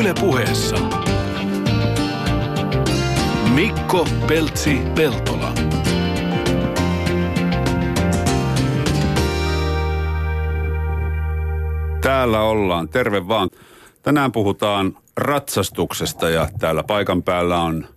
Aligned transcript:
Yle 0.00 0.14
puheessa. 0.20 0.76
Mikko 3.54 4.06
Peltsi 4.28 4.78
Peltola. 4.94 5.52
Täällä 12.00 12.40
ollaan. 12.40 12.88
Terve 12.88 13.28
vaan. 13.28 13.50
Tänään 14.02 14.32
puhutaan 14.32 14.98
ratsastuksesta 15.16 16.30
ja 16.30 16.48
täällä 16.58 16.82
paikan 16.82 17.22
päällä 17.22 17.62
on 17.62 17.88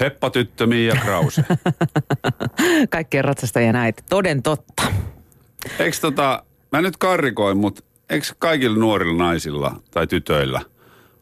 Heppatyttö 0.00 0.66
Miia 0.66 0.94
Krause. 0.94 1.44
Kaikkien 2.90 3.24
ratsastajien 3.24 3.76
äiti. 3.76 4.02
Toden 4.08 4.42
totta. 4.42 4.82
Eikö 5.78 5.96
tota, 6.00 6.42
mä 6.72 6.82
nyt 6.82 6.96
karrikoin, 6.96 7.56
mutta 7.56 7.82
eikö 8.10 8.26
kaikilla 8.38 8.78
nuorilla 8.78 9.24
naisilla 9.24 9.80
tai 9.90 10.06
tytöillä 10.06 10.71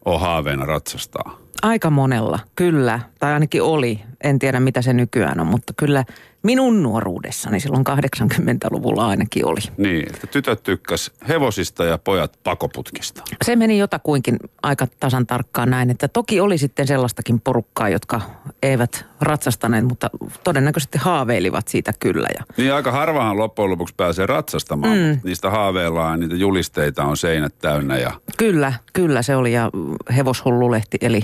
ole 0.04 0.18
haaveena 0.18 0.66
ratsastaa? 0.66 1.36
Aika 1.62 1.90
monella, 1.90 2.38
kyllä. 2.56 3.00
Tai 3.18 3.32
ainakin 3.32 3.62
oli. 3.62 4.00
En 4.24 4.38
tiedä, 4.38 4.60
mitä 4.60 4.82
se 4.82 4.92
nykyään 4.92 5.40
on, 5.40 5.46
mutta 5.46 5.72
kyllä 5.76 6.04
minun 6.42 6.82
nuoruudessani 6.82 7.60
silloin 7.60 7.84
80-luvulla 7.86 9.08
ainakin 9.08 9.46
oli. 9.46 9.60
Niin, 9.76 10.06
että 10.14 10.26
tytöt 10.26 10.62
tykkäs 10.62 11.10
hevosista 11.28 11.84
ja 11.84 11.98
pojat 11.98 12.38
pakoputkista. 12.44 13.22
Se 13.44 13.56
meni 13.56 13.78
jotakuinkin 13.78 14.36
aika 14.62 14.86
tasan 15.00 15.26
tarkkaan 15.26 15.70
näin, 15.70 15.90
että 15.90 16.08
toki 16.08 16.40
oli 16.40 16.58
sitten 16.58 16.86
sellaistakin 16.86 17.40
porukkaa, 17.40 17.88
jotka 17.88 18.20
eivät 18.62 19.06
ratsastaneet, 19.20 19.84
mutta 19.84 20.10
todennäköisesti 20.44 20.98
haaveilivat 20.98 21.68
siitä 21.68 21.92
kyllä. 21.98 22.28
Ja 22.38 22.44
Niin 22.56 22.74
aika 22.74 22.92
harvahan 22.92 23.38
loppujen 23.38 23.70
lopuksi 23.70 23.94
pääsee 23.96 24.26
ratsastamaan. 24.26 24.98
Mm. 24.98 25.20
Niistä 25.24 25.50
haaveillaan 25.50 26.20
niitä 26.20 26.34
julisteita 26.34 27.04
on 27.04 27.16
seinät 27.16 27.58
täynnä 27.58 27.98
ja 27.98 28.12
kyllä, 28.36 28.72
kyllä 28.92 29.22
se 29.22 29.36
oli 29.36 29.52
ja 29.52 29.70
hevoshullulehti 30.16 30.98
eli 31.00 31.22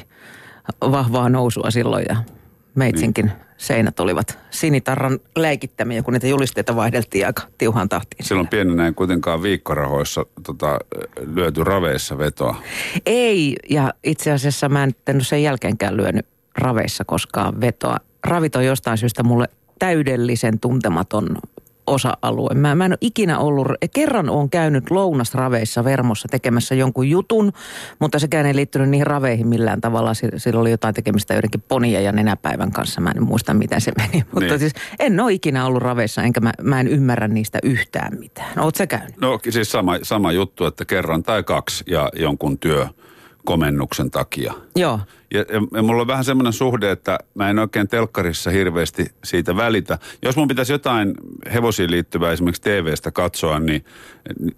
vahvaa 0.81 1.29
nousua 1.29 1.71
silloin 1.71 2.05
ja 2.09 2.17
meitsinkin 2.77 3.27
niin. 3.27 3.37
seinät 3.57 4.01
olivat 4.01 4.39
sinitarran 4.51 5.19
leikittämiä, 5.37 6.03
kun 6.03 6.13
niitä 6.13 6.27
julisteita 6.27 6.77
vaihdeltiin 6.77 7.27
aika 7.27 7.43
tiuhaan 7.59 7.89
tahtiin. 7.89 8.27
silloin 8.27 8.49
pienenä 8.49 8.87
ei 8.87 8.93
kuitenkaan 8.93 9.43
viikkorahoissa 9.43 10.27
tota, 10.43 10.79
lyöty 11.35 11.65
raveissa 11.65 12.19
vetoa. 12.19 12.57
Ei, 13.07 13.57
ja 13.71 13.95
itse 14.05 14.33
asiassa 14.33 14.69
mä 14.69 14.85
en 14.85 15.21
sen 15.21 15.43
jälkeenkään 15.43 15.97
lyönyt 15.97 16.27
raveissa 16.59 17.05
koskaan 17.05 17.61
vetoa. 17.61 17.97
Ravit 18.25 18.57
on 18.57 18.65
jostain 18.65 18.99
syystä 18.99 19.23
mulle 19.23 19.49
täydellisen 19.79 20.61
tuntematon 20.61 21.37
osa-alue. 21.87 22.55
Mä, 22.55 22.75
mä 22.75 22.85
en 22.85 22.93
ole 22.93 22.99
ikinä 23.01 23.39
ollut, 23.39 23.67
kerran 23.95 24.31
olen 24.31 24.51
käynyt 24.51 24.91
lounasraveissa 24.91 25.85
Vermossa 25.85 26.29
tekemässä 26.31 26.75
jonkun 26.75 27.11
jutun, 27.11 27.53
mutta 27.99 28.19
sekään 28.19 28.47
ei 28.47 28.55
liittynyt 28.57 28.89
niihin 28.89 29.07
raveihin 29.07 29.49
millään 29.49 29.81
tavalla. 29.81 30.15
Si- 30.15 30.29
Sillä 30.37 30.61
oli 30.61 30.71
jotain 30.71 30.95
tekemistä 30.95 31.35
joidenkin 31.35 31.65
ponia 31.69 32.01
ja 32.01 32.13
nenäpäivän 32.13 32.71
kanssa. 32.73 33.01
Mä 33.01 33.11
en 33.17 33.23
muista, 33.23 33.55
miten 33.55 33.81
se 33.81 33.93
meni. 33.99 34.25
Mutta 34.33 34.41
Niin. 34.41 34.59
siis 34.59 34.73
en 34.99 35.21
ole 35.21 35.33
ikinä 35.33 35.67
ollut 35.67 35.83
raveissa, 35.83 36.23
enkä 36.23 36.41
mä, 36.41 36.53
mä 36.63 36.81
en 36.81 36.89
ymmärrä 36.89 37.29
niistä 37.29 37.59
yhtään 37.63 38.19
mitään. 38.19 38.59
Oot 38.59 38.75
sä 38.75 38.87
käynyt? 38.87 39.17
No 39.21 39.39
siis 39.51 39.73
sama, 39.73 39.99
sama 40.03 40.33
juttu, 40.33 40.67
että 40.67 40.85
kerran 40.85 41.23
tai 41.23 41.43
kaksi 41.43 41.85
ja 41.87 42.09
jonkun 42.17 42.59
työkomennuksen 42.59 44.11
takia. 44.11 44.53
Joo. 44.77 45.01
Ja, 45.37 45.45
ja, 45.53 45.61
ja 45.75 45.83
mulla 45.83 46.01
on 46.03 46.07
vähän 46.07 46.25
semmoinen 46.25 46.53
suhde, 46.53 46.91
että 46.91 47.19
mä 47.35 47.51
en 47.51 47.59
oikein 47.59 47.89
telkkarissa 47.89 48.51
hirveästi 48.51 49.07
siitä 49.25 49.57
välitä. 49.57 49.99
Jos 50.23 50.37
mun 50.37 50.49
pitäisi 50.49 50.73
jotain 50.73 51.15
hevosiin 51.55 51.91
liittyvää 51.91 52.33
esimerkiksi 52.33 52.63
TV-stä 52.63 53.11
katsoa, 53.11 53.59
niin, 53.61 53.85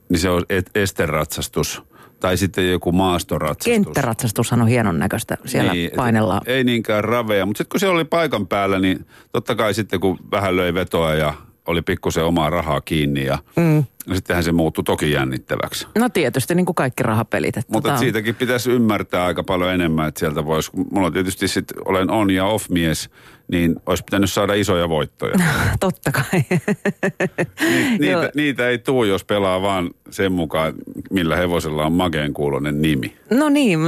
niin 0.09 0.19
se 0.19 0.31
on 0.31 0.43
et- 0.48 0.70
esteratsastus 0.75 1.83
tai 2.20 2.37
sitten 2.37 2.70
joku 2.70 2.93
maastoratsastus. 2.93 3.73
Kenttäratsastushan 3.73 4.62
on 4.62 4.69
hienon 4.69 4.98
näköistä. 4.98 5.37
Siellä 5.45 5.73
Niin, 5.73 5.91
painellaan. 5.97 6.41
Ei 6.47 6.65
niinkään 6.65 7.05
raveja, 7.05 7.47
mutta 7.47 7.59
sitten 7.59 7.70
kun 7.70 7.81
se 7.81 7.89
oli 7.89 8.05
paikan 8.05 8.47
päällä, 8.47 8.79
niin 8.79 9.07
totta 9.33 9.55
kai 9.55 9.75
sitten 9.75 10.01
kun 10.01 10.19
vähän 10.31 10.57
löi 10.57 10.75
vetoa 10.75 11.14
ja 11.14 11.35
oli 11.68 11.83
pikkusen 11.83 12.24
omaa 12.24 12.51
rahaa 12.51 12.80
kiinni 12.80 13.24
ja 13.24 13.39
mm. 13.56 13.84
sittenhän 14.14 14.45
se 14.45 14.52
muuttui 14.52 14.84
toki 14.84 15.11
jännittäväksi. 15.11 15.86
No 15.98 16.08
tietysti 16.08 16.55
niin 16.55 16.67
kuin 16.67 16.74
kaikki 16.74 17.02
rahapelit. 17.02 17.56
Että 17.56 17.73
Mutta 17.73 17.95
tota- 17.95 17.98
siitäkin 17.98 18.34
pitäisi 18.34 18.70
ymmärtää 18.70 19.24
aika 19.24 19.45
paljon 19.45 19.73
enemmän, 19.73 20.08
että 20.08 20.18
sieltä 20.18 20.46
voisi, 20.46 20.70
mulla 20.90 21.11
tietysti 21.11 21.48
sit, 21.48 21.64
olen 21.84 22.11
on 22.11 22.30
ja 22.30 22.45
off 22.45 22.68
mies, 22.70 23.11
niin 23.48 23.77
olisi 23.86 24.05
pitänyt 24.05 24.31
saada 24.33 24.55
isoja 24.55 24.89
voittoja. 24.89 25.35
Totta 25.81 26.13
kai. 26.13 26.45
Ni, 27.61 27.98
niitä, 27.98 28.31
niitä 28.35 28.69
ei 28.69 28.79
tuu, 28.79 29.05
jos 29.05 29.25
pelaa 29.25 29.63
vaan 29.63 29.91
sen 30.11 30.33
mukaan, 30.33 30.75
millä 31.11 31.36
hevosella 31.36 31.87
on 31.87 31.92
makeen 31.92 32.33
kuulonen 32.33 32.83
nimi. 32.83 33.17
No 33.31 33.48
niin, 33.48 33.81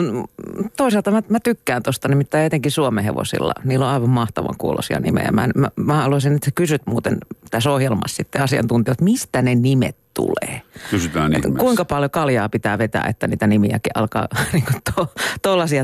toisaalta 0.76 1.10
mä, 1.10 1.22
mä 1.28 1.40
tykkään 1.40 1.82
tosta, 1.82 2.08
nimittäin 2.08 2.46
etenkin 2.46 2.72
Suomen 2.72 3.04
hevosilla. 3.04 3.52
Niillä 3.64 3.86
on 3.86 3.92
aivan 3.92 4.10
mahtavan 4.10 4.54
kuulosia 4.58 5.00
nimejä. 5.00 5.32
Mä, 5.32 5.48
mä, 5.54 5.68
mä 5.76 5.94
haluaisin, 5.94 6.34
että 6.34 6.44
sä 6.44 6.50
kysyt 6.54 6.82
muuten 6.86 7.18
tässä 7.50 7.70
ohjelmassa 7.70 8.16
sitten 8.16 8.42
asiantuntijat, 8.42 9.00
mistä 9.00 9.42
ne 9.42 9.54
nimet 9.54 9.96
tulee. 10.14 10.62
Kysytään 10.90 11.32
Että 11.32 11.48
ihmeessä. 11.48 11.64
kuinka 11.64 11.84
paljon 11.84 12.10
kaljaa 12.10 12.48
pitää 12.48 12.78
vetää, 12.78 13.06
että 13.08 13.26
niitä 13.26 13.46
nimiäkin 13.46 13.92
alkaa 13.94 14.28
niin 14.52 14.64
to, 14.96 15.12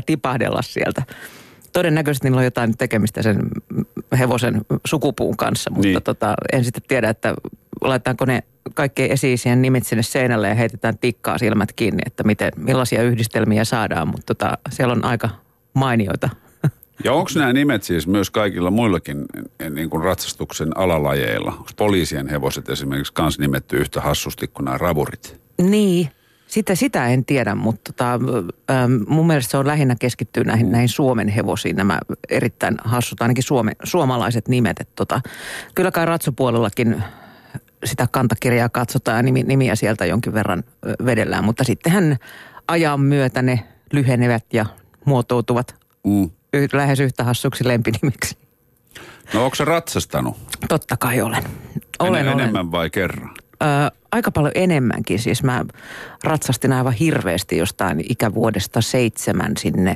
tipahdella 0.05 0.61
sieltä. 0.61 1.03
Todennäköisesti 1.77 2.27
niillä 2.27 2.39
on 2.39 2.45
jotain 2.45 2.77
tekemistä 2.77 3.21
sen 3.21 3.39
hevosen 4.19 4.61
sukupuun 4.85 5.37
kanssa, 5.37 5.69
mutta 5.69 5.87
Niin. 5.87 6.03
tota, 6.03 6.33
en 6.53 6.63
sitten 6.63 6.83
tiedä, 6.87 7.09
että 7.09 7.33
laitetaanko 7.81 8.25
ne 8.25 8.43
kaikkien 8.73 9.11
esi 9.11 9.35
nimet 9.55 9.85
sinne 9.85 10.03
seinälle 10.03 10.47
ja 10.47 10.55
heitetään 10.55 10.97
tikkaa 10.97 11.37
silmät 11.37 11.73
kiinni, 11.73 12.01
että 12.05 12.23
miten, 12.23 12.51
millaisia 12.55 13.03
yhdistelmiä 13.03 13.65
saadaan, 13.65 14.07
mutta 14.07 14.35
tota, 14.35 14.57
siellä 14.71 14.91
on 14.91 15.05
aika 15.05 15.29
mainioita. 15.73 16.29
Ja 17.03 17.13
onko 17.13 17.29
nämä 17.35 17.53
nimet 17.53 17.83
siis 17.83 18.07
myös 18.07 18.29
kaikilla 18.29 18.71
muillakin 18.71 19.25
eh, 19.59 19.69
niin 19.69 19.89
kuin 19.89 20.03
ratsastuksen 20.03 20.77
alalajeilla? 20.77 21.51
Onko 21.51 21.69
poliisien 21.75 22.27
hevoset 22.27 22.69
esimerkiksi 22.69 23.13
kans 23.13 23.39
nimetty 23.39 23.77
yhtä 23.77 24.01
hassusti 24.01 24.47
kuin 24.47 24.65
nämä 24.65 24.77
ravurit? 24.77 25.41
Niin, 25.61 26.09
sitä, 26.47 26.75
sitä 26.75 27.07
en 27.07 27.25
tiedä, 27.25 27.55
mutta 27.55 27.93
tota, 27.93 28.13
ähm, 28.71 28.91
mun 29.07 29.27
mielestä 29.27 29.51
se 29.51 29.57
on 29.57 29.67
lähinnä 29.67 29.95
keskittyy 29.99 30.43
näihin, 30.43 30.71
näihin 30.71 30.89
Suomen 30.89 31.27
hevosiin, 31.27 31.75
nämä 31.75 31.99
erittäin 32.29 32.77
hassut, 32.83 33.21
ainakin 33.21 33.43
suome, 33.43 33.71
suomalaiset 33.83 34.47
nimet. 34.47 34.79
Et 34.79 34.95
tota, 34.95 35.21
kyllä 35.75 35.91
kai 35.91 36.05
ratsupuolellakin 36.05 37.03
sitä 37.85 38.07
kantakirjaa 38.11 38.69
katsotaan 38.69 39.17
ja 39.17 39.23
nimi, 39.23 39.43
nimiä 39.43 39.75
sieltä 39.75 40.05
jonkin 40.05 40.33
verran 40.33 40.63
vedellään, 41.05 41.43
mutta 41.43 41.63
sittenhän 41.63 42.17
ajan 42.67 42.99
myötä 43.01 43.41
ne 43.41 43.59
lyhenevät 43.93 44.45
ja 44.53 44.65
muotoutuvat 45.05 45.75
Mm. 46.03 46.29
y- 46.53 46.67
lähes 46.73 46.99
yhtä 46.99 47.23
hassuksi 47.23 47.67
lempinimiksi. 47.67 48.37
No 49.33 49.43
onko 49.45 49.55
se 49.55 49.65
ratsastanut? 49.65 50.37
Totta 50.67 50.97
kai 50.97 51.21
olen. 51.21 51.43
Olen, 51.99 52.21
En, 52.27 52.33
olen. 52.33 52.39
enemmän 52.39 52.71
vai 52.71 52.89
kerran? 52.89 53.29
Ö, 53.63 53.65
aika 54.11 54.31
paljon 54.31 54.51
enemmänkin. 54.55 55.19
Siis 55.19 55.43
mä 55.43 55.65
ratsastin 56.23 56.73
aivan 56.73 56.93
hirveästi 56.93 57.57
jostain 57.57 58.03
ikävuodesta 58.09 58.81
seitsemän 58.81 59.51
sinne 59.57 59.95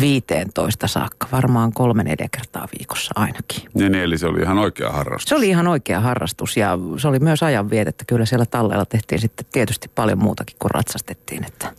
15 0.00 0.86
saakka. 0.86 1.26
Varmaan 1.32 1.72
kolme 1.72 2.04
neljä 2.04 2.28
kertaa 2.36 2.68
viikossa 2.78 3.12
ainakin. 3.16 3.68
Niin, 3.74 3.94
eli 3.94 4.18
se 4.18 4.26
oli 4.26 4.40
ihan 4.40 4.58
oikea 4.58 4.90
harrastus. 4.90 5.28
Se 5.28 5.34
oli 5.34 5.48
ihan 5.48 5.68
oikea 5.68 6.00
harrastus 6.00 6.56
ja 6.56 6.78
se 6.96 7.08
oli 7.08 7.18
myös 7.18 7.42
ajanvietettä. 7.42 8.04
Kyllä 8.04 8.26
siellä 8.26 8.46
talleella 8.46 8.86
tehtiin 8.86 9.20
sitten 9.20 9.46
tietysti 9.52 9.90
paljon 9.94 10.18
muutakin 10.18 10.56
kuin 10.58 10.70
ratsastettiin. 10.70 11.44
Että 11.44 11.72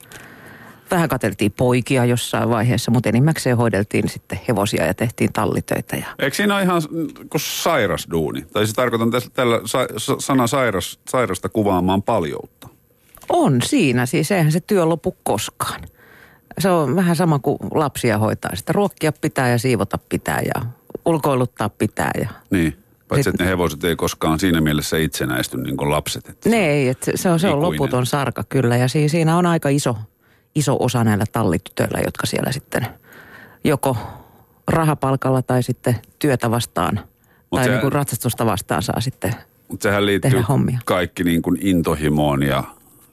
vähän 0.91 1.09
katseltiin 1.09 1.51
poikia 1.51 2.05
jossain 2.05 2.49
vaiheessa, 2.49 2.91
mutta 2.91 3.09
enimmäkseen 3.09 3.57
hoideltiin 3.57 4.09
sitten 4.09 4.39
hevosia 4.47 4.85
ja 4.85 4.93
tehtiin 4.93 5.33
tallitöitä. 5.33 5.95
Ja 5.95 6.05
Eikö 6.19 6.35
siinä 6.35 6.55
ole 6.55 6.63
ihan 6.63 6.81
kuin 7.29 7.41
sairas 7.41 8.07
duuni? 8.11 8.45
Tai 8.53 8.67
se 8.67 8.73
tarkoitan 8.73 9.11
tässä, 9.11 9.29
tällä 9.33 9.61
sa, 9.65 9.87
sa, 9.97 10.15
sana 10.19 10.47
sairas, 10.47 10.99
sairasta 11.09 11.49
kuvaamaan 11.49 12.03
paljoutta. 12.03 12.67
On 13.29 13.61
siinä, 13.61 14.05
siis 14.05 14.31
eihän 14.31 14.51
se 14.51 14.59
työ 14.59 14.85
lopu 14.85 15.15
koskaan. 15.23 15.81
Se 16.59 16.69
on 16.69 16.95
vähän 16.95 17.15
sama 17.15 17.39
kuin 17.39 17.57
lapsia 17.73 18.17
hoitaa. 18.17 18.51
Sitä 18.55 18.73
ruokkia 18.73 19.11
pitää 19.11 19.49
ja 19.49 19.57
siivota 19.57 19.97
pitää 20.09 20.41
ja 20.55 20.61
ulkoiluttaa 21.05 21.69
pitää. 21.69 22.11
Ja... 22.21 22.29
Niin. 22.49 22.77
Paitsi, 23.07 23.29
että 23.29 23.43
ne 23.43 23.49
hevoset 23.49 23.83
ei 23.83 23.95
koskaan 23.95 24.39
siinä 24.39 24.61
mielessä 24.61 24.97
itsenäisty 24.97 25.57
niin 25.57 25.77
kuin 25.77 25.89
lapset. 25.89 26.29
Että 26.29 26.49
Ne 26.49 26.69
ei, 26.69 26.87
että 26.87 27.11
se 27.15 27.29
on, 27.29 27.39
se 27.39 27.47
on 27.47 27.53
Ikuinen. 27.59 27.71
loputon 27.81 28.05
sarka 28.05 28.43
kyllä 28.49 28.77
ja 28.77 28.87
si- 28.87 29.09
siinä 29.09 29.37
on 29.37 29.45
aika 29.45 29.69
iso, 29.69 29.97
iso 30.55 30.77
osa 30.79 31.03
näillä 31.03 31.25
tallitytöillä, 31.31 31.99
jotka 32.05 32.25
siellä 32.25 32.51
sitten 32.51 32.87
joko 33.63 33.97
rahapalkalla 34.67 35.41
tai 35.41 35.63
sitten 35.63 35.95
työtä 36.19 36.51
vastaan 36.51 36.99
tai 37.55 37.63
se- 37.63 37.69
niin 37.69 37.81
kuin 37.81 37.91
ratsastusta 37.91 38.45
vastaan 38.45 38.81
saa 38.83 39.01
sitten. 39.01 39.35
Mutta 39.67 39.83
sehän 39.83 40.05
liittyy 40.05 40.31
Tehdä 40.31 40.45
hommia. 40.49 40.79
kaikki 40.85 41.23
niin 41.23 41.41
kuin 41.41 41.57
intohimoon 41.61 42.43
ja 42.43 42.63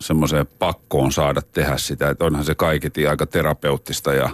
semmoiseen 0.01 0.47
pakkoon 0.59 1.13
saada 1.13 1.43
tehdä 1.43 1.77
sitä. 1.77 2.11
Että 2.11 2.25
onhan 2.25 2.45
se 2.45 2.55
kaiketi 2.55 3.07
aika 3.07 3.27
terapeuttista 3.27 4.15
ja 4.15 4.31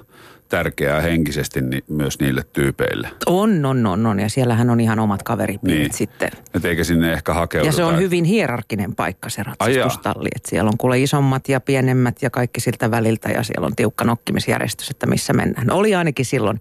tärkeää 0.54 1.00
henkisesti 1.00 1.60
ni, 1.60 1.84
myös 1.88 2.20
niille 2.20 2.44
tyypeille. 2.52 3.08
On, 3.26 3.66
on, 3.66 3.86
on, 3.86 4.06
on. 4.06 4.20
Ja 4.20 4.28
siellähän 4.28 4.70
on 4.70 4.80
ihan 4.80 4.98
omat 4.98 5.22
kaveripiirit 5.22 5.82
Niin. 5.82 5.92
sitten. 5.92 6.30
Et 6.54 6.64
eikä 6.64 6.84
sinne 6.84 7.12
ehkä 7.12 7.34
hakeuduta. 7.34 7.68
Ja 7.68 7.72
se 7.72 7.84
on 7.84 7.98
hyvin 7.98 8.24
hierarkkinen 8.24 8.94
paikka 8.94 9.28
se 9.28 9.42
ratsastustalli. 9.42 10.28
Että 10.36 10.50
siellä 10.50 10.68
on 10.68 10.78
kuule 10.78 10.98
isommat 11.00 11.48
ja 11.48 11.60
pienemmät 11.60 12.22
ja 12.22 12.30
kaikki 12.30 12.60
siltä 12.60 12.90
väliltä 12.90 13.28
ja 13.28 13.42
siellä 13.42 13.66
on 13.66 13.76
tiukka 13.76 14.04
nokkimisjärjestys, 14.04 14.90
että 14.90 15.06
missä 15.06 15.32
mennään. 15.32 15.70
Oli 15.70 15.94
ainakin 15.94 16.24
silloin. 16.24 16.60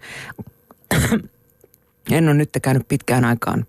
en 2.11 2.27
ole 2.27 2.33
nyt 2.33 2.49
käynyt 2.61 2.87
pitkään 2.87 3.25
aikaan 3.25 3.65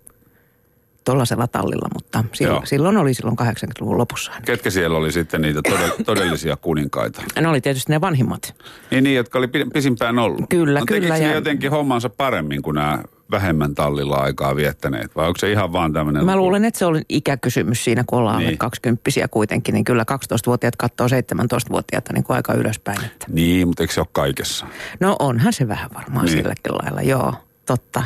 tuollaisella 1.04 1.46
tallilla, 1.46 1.88
mutta 1.94 2.24
silloin, 2.32 2.56
Joo. 2.56 2.66
silloin 2.66 2.96
oli 2.96 3.14
silloin 3.14 3.36
80-luvun 3.40 3.98
lopussa. 3.98 4.32
Ketkä 4.44 4.70
siellä 4.70 4.98
oli 4.98 5.12
sitten 5.12 5.42
niitä 5.42 5.60
todell- 5.68 6.04
todellisia 6.06 6.56
kuninkaita? 6.56 7.22
Ne 7.40 7.48
oli 7.48 7.60
tietysti 7.60 7.92
ne 7.92 8.00
vanhimmat. 8.00 8.54
Niin, 8.90 9.04
niin 9.04 9.16
jotka 9.16 9.38
oli 9.38 9.48
pi- 9.48 9.64
pisimpään 9.72 10.18
ollut. 10.18 10.40
Kyllä, 10.48 10.80
no, 10.80 10.86
kyllä, 10.86 11.16
ja- 11.16 11.34
jotenkin 11.34 11.70
hommansa 11.70 12.08
paremmin 12.10 12.62
kuin 12.62 12.74
nämä 12.74 13.02
vähemmän 13.30 13.74
tallilla 13.74 14.16
aikaa 14.16 14.56
viettäneet? 14.56 15.16
Vai 15.16 15.26
onko 15.26 15.38
se 15.38 15.52
ihan 15.52 15.72
vaan 15.72 15.92
tämmöinen... 15.92 16.24
Mä 16.24 16.36
luulen, 16.36 16.64
että 16.64 16.78
se 16.78 16.84
oli 16.86 17.02
ikäkysymys 17.08 17.84
siinä, 17.84 18.04
kun 18.06 18.18
ollaan 18.18 18.38
Niin. 18.38 18.48
alle 18.48 18.56
20 18.56 19.10
kuitenkin, 19.30 19.72
niin 19.74 19.84
kyllä 19.84 20.04
12-vuotiaat 20.12 20.76
katsoo 20.76 21.06
17-vuotiaita 21.06 22.12
niin 22.12 22.24
kuin 22.24 22.36
aika 22.36 22.54
ylöspäin. 22.54 23.04
Että. 23.04 23.26
Niin, 23.32 23.68
mutta 23.68 23.82
eikö 23.82 23.92
se 23.94 24.00
ole 24.00 24.08
kaikessa? 24.12 24.66
No 25.00 25.16
onhan 25.18 25.52
se 25.52 25.68
vähän 25.68 25.90
varmaan 25.94 26.26
niin. 26.26 26.36
silläkin 26.36 26.72
lailla, 26.82 27.02
joo, 27.02 27.34
totta. 27.66 28.02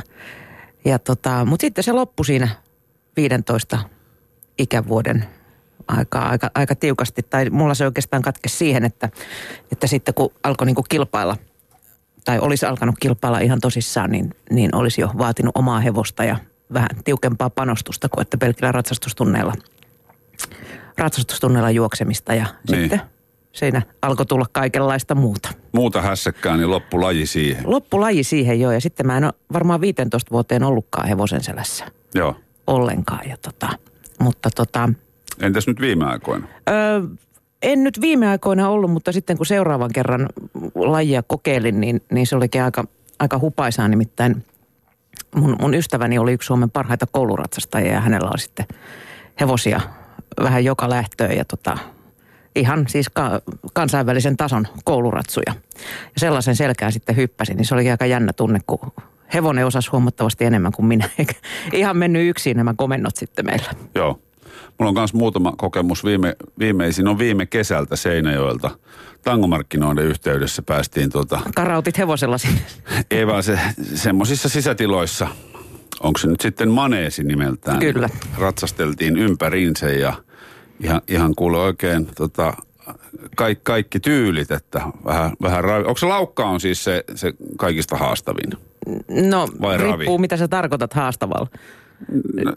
Ja 0.84 0.98
tota, 0.98 1.44
mutta 1.44 1.60
sitten 1.60 1.84
se 1.84 1.92
loppui 1.92 2.24
siinä 2.26 2.48
15 3.18 3.78
ikävuoden 4.58 5.24
aika, 5.88 6.18
aika, 6.18 6.50
aika 6.54 6.74
tiukasti. 6.74 7.22
Tai 7.22 7.50
mulla 7.50 7.74
se 7.74 7.84
oikeastaan 7.84 8.22
katkesi 8.22 8.56
siihen, 8.56 8.84
että, 8.84 9.08
että 9.72 9.86
sitten 9.86 10.14
kun 10.14 10.30
alkoi 10.42 10.66
niinku 10.66 10.82
kilpailla, 10.88 11.36
tai 12.24 12.38
olisi 12.38 12.66
alkanut 12.66 12.94
kilpailla 13.00 13.38
ihan 13.38 13.60
tosissaan, 13.60 14.10
niin, 14.10 14.34
niin 14.50 14.74
olisi 14.74 15.00
jo 15.00 15.10
vaatinut 15.18 15.56
omaa 15.56 15.80
hevosta 15.80 16.24
ja 16.24 16.36
vähän 16.72 16.88
tiukempaa 17.04 17.50
panostusta 17.50 18.08
kuin 18.08 18.22
että 18.22 18.38
pelkillä 18.38 18.72
ratsastustunneilla, 18.72 19.54
ratsastustunneilla 20.98 21.70
juoksemista. 21.70 22.34
Ja 22.34 22.46
Niin. 22.70 22.80
sitten 22.80 23.00
siinä 23.52 23.82
alkoi 24.02 24.26
tulla 24.26 24.46
kaikenlaista 24.52 25.14
muuta. 25.14 25.48
Muuta 25.72 26.02
hässäkkää, 26.02 26.56
niin 26.56 26.70
loppulaji 26.70 27.26
siihen. 27.26 27.62
Loppulaji 27.66 28.24
siihen 28.24 28.60
jo 28.60 28.70
ja 28.70 28.80
sitten 28.80 29.06
mä 29.06 29.16
en 29.16 29.24
ole 29.24 29.32
varmaan 29.52 29.80
15 29.80 30.30
vuoteen 30.30 30.62
ollutkaan 30.62 31.08
hevosen 31.08 31.44
selässä 31.44 31.84
Joo. 32.14 32.36
Ollenkaan. 32.68 33.28
Ja 33.28 33.36
tota, 33.36 33.68
mutta 34.18 34.50
tota, 34.50 34.88
Entäs 35.40 35.66
nyt 35.66 35.80
viime 35.80 36.04
aikoina? 36.04 36.46
Öö, 36.70 37.00
en 37.62 37.84
nyt 37.84 38.00
viime 38.00 38.28
aikoina 38.28 38.68
ollut, 38.68 38.90
mutta 38.90 39.12
sitten 39.12 39.36
kun 39.36 39.46
seuraavan 39.46 39.90
kerran 39.94 40.28
lajia 40.74 41.22
kokeilin, 41.22 41.80
niin, 41.80 42.02
niin 42.12 42.26
se 42.26 42.36
olikin 42.36 42.62
aika, 42.62 42.84
aika 43.18 43.38
hupaisaa. 43.38 43.88
Nimittäin 43.88 44.44
mun, 45.34 45.56
mun 45.60 45.74
ystäväni 45.74 46.18
oli 46.18 46.32
yksi 46.32 46.46
Suomen 46.46 46.70
parhaita 46.70 47.06
kouluratsastajia 47.12 47.92
ja 47.92 48.00
hänellä 48.00 48.30
oli 48.30 48.40
sitten 48.40 48.66
hevosia 49.40 49.80
vähän 50.42 50.64
joka 50.64 50.90
lähtöön 50.90 51.36
ja 51.36 51.44
tota, 51.44 51.78
ihan 52.56 52.84
siis 52.88 53.08
ka- 53.08 53.40
kansainvälisen 53.74 54.36
tason 54.36 54.66
kouluratsuja. 54.84 55.54
Ja 55.86 56.20
sellaisen 56.20 56.56
selkään 56.56 56.92
sitten 56.92 57.16
hyppäsin, 57.16 57.56
niin 57.56 57.66
se 57.66 57.74
oli 57.74 57.90
aika 57.90 58.06
jännä 58.06 58.32
tunne, 58.32 58.58
kun 58.66 58.92
hevonen 59.34 59.66
osasi 59.66 59.90
huomattavasti 59.90 60.44
enemmän 60.44 60.72
kuin 60.72 60.86
minä. 60.86 61.08
Eikä 61.18 61.34
ihan 61.72 61.96
mennyt 61.96 62.28
yksin 62.28 62.56
nämä 62.56 62.74
komennot 62.76 63.16
sitten 63.16 63.44
meillä. 63.44 63.70
Joo. 63.94 64.20
Mulla 64.78 64.88
on 64.88 64.94
myös 64.94 65.14
muutama 65.14 65.52
kokemus. 65.56 66.04
Viime, 66.04 66.36
viimeisin 66.58 67.08
on 67.08 67.18
viime 67.18 67.46
kesältä 67.46 67.96
Seinäjoelta. 67.96 68.70
Tangomarkkinoiden 69.22 70.04
yhteydessä 70.04 70.62
päästiin 70.62 71.10
tuota, 71.10 71.40
Karautit 71.54 71.98
hevosella 71.98 72.38
sinne. 72.38 72.60
ei 73.10 73.26
vaan 73.26 73.42
se, 73.42 73.58
semmoisissa 73.94 74.48
sisätiloissa, 74.48 75.28
onko 76.00 76.18
se 76.18 76.26
nyt 76.26 76.40
sitten 76.40 76.70
maneesi 76.70 77.24
nimeltään. 77.24 77.78
Kyllä. 77.78 78.08
Ratsasteltiin 78.38 79.16
ympäriinsä 79.16 79.88
ja 79.88 80.12
ihan, 80.80 81.00
ihan 81.08 81.34
kuule 81.34 81.58
oikein 81.58 82.06
tota, 82.16 82.54
kaikki, 83.36 83.62
kaikki 83.64 84.00
tyylit, 84.00 84.50
että 84.50 84.82
vähän, 85.04 85.32
vähän. 85.42 85.64
Onko 85.64 85.96
se 85.96 86.06
laukka 86.06 86.44
on 86.44 86.60
siis 86.60 86.84
se, 86.84 87.04
se 87.14 87.32
kaikista 87.56 87.96
haastavin? 87.96 88.52
No, 89.30 89.48
Vai 89.60 89.78
ravi? 89.78 89.96
riippuu 89.96 90.18
mitä 90.18 90.36
sä 90.36 90.48
tarkoitat 90.48 90.94
haastavalla. 90.94 91.48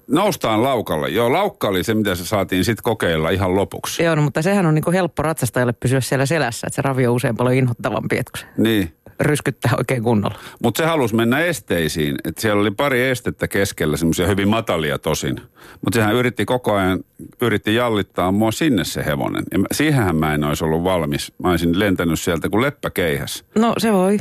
Noustaan 0.07 0.63
laukalle. 0.63 1.10
Joo, 1.10 1.31
laukka 1.33 1.68
oli 1.68 1.83
se, 1.83 1.94
mitä 1.94 2.16
se 2.16 2.25
saatiin 2.25 2.66
sitten 2.66 2.83
kokeilla 2.83 3.30
ihan 3.30 3.56
lopuksi. 3.56 4.04
Joo, 4.04 4.16
no, 4.16 4.22
mutta 4.22 4.42
sehän 4.42 4.66
on 4.66 4.75
niinku 4.75 4.92
helppo 4.92 5.24
ratsastajalle 5.24 5.74
pysyä 5.74 6.01
siellä 6.01 6.25
selässä, 6.25 6.68
että 6.68 6.75
se 6.75 6.81
ravi 6.81 7.07
on 7.07 7.13
usein 7.16 7.38
paljon 7.38 7.56
inhottavampi, 7.56 8.18
että 8.18 8.39
se 8.39 8.45
Niin. 8.57 8.94
ryskyttää 9.19 9.72
oikein 9.78 10.04
kunnolla. 10.04 10.39
Mutta 10.63 10.78
se 10.78 10.86
halusi 10.86 11.16
mennä 11.16 11.39
esteisiin. 11.39 12.16
että 12.24 12.42
siellä 12.42 12.62
oli 12.62 12.72
pari 12.72 13.01
estettä 13.10 13.48
keskellä, 13.48 13.98
semmoisia 13.98 14.28
hyvin 14.28 14.48
matalia 14.50 15.00
tosin. 15.00 15.36
Mutta 15.81 15.98
sehän 16.00 16.16
yritti 16.16 16.45
koko 16.45 16.74
ajan, 16.74 17.00
yritti 17.42 17.75
jallittaa 17.75 18.31
mua 18.31 18.51
sinne 18.51 18.83
se 18.83 19.06
hevonen. 19.06 19.44
Ja 19.51 19.60
mä- 19.60 19.66
siihenhän 19.72 20.16
mä 20.16 20.33
en 20.33 20.44
olisi 20.44 20.63
ollut 20.66 20.83
valmis. 20.83 21.33
Mä 21.44 21.50
olisin 21.50 21.80
lentänyt 21.80 22.19
sieltä 22.19 22.50
kuin 22.50 22.62
leppäkeihäs. 22.62 23.45
No 23.56 23.74
se 23.78 23.94
voi 23.94 24.18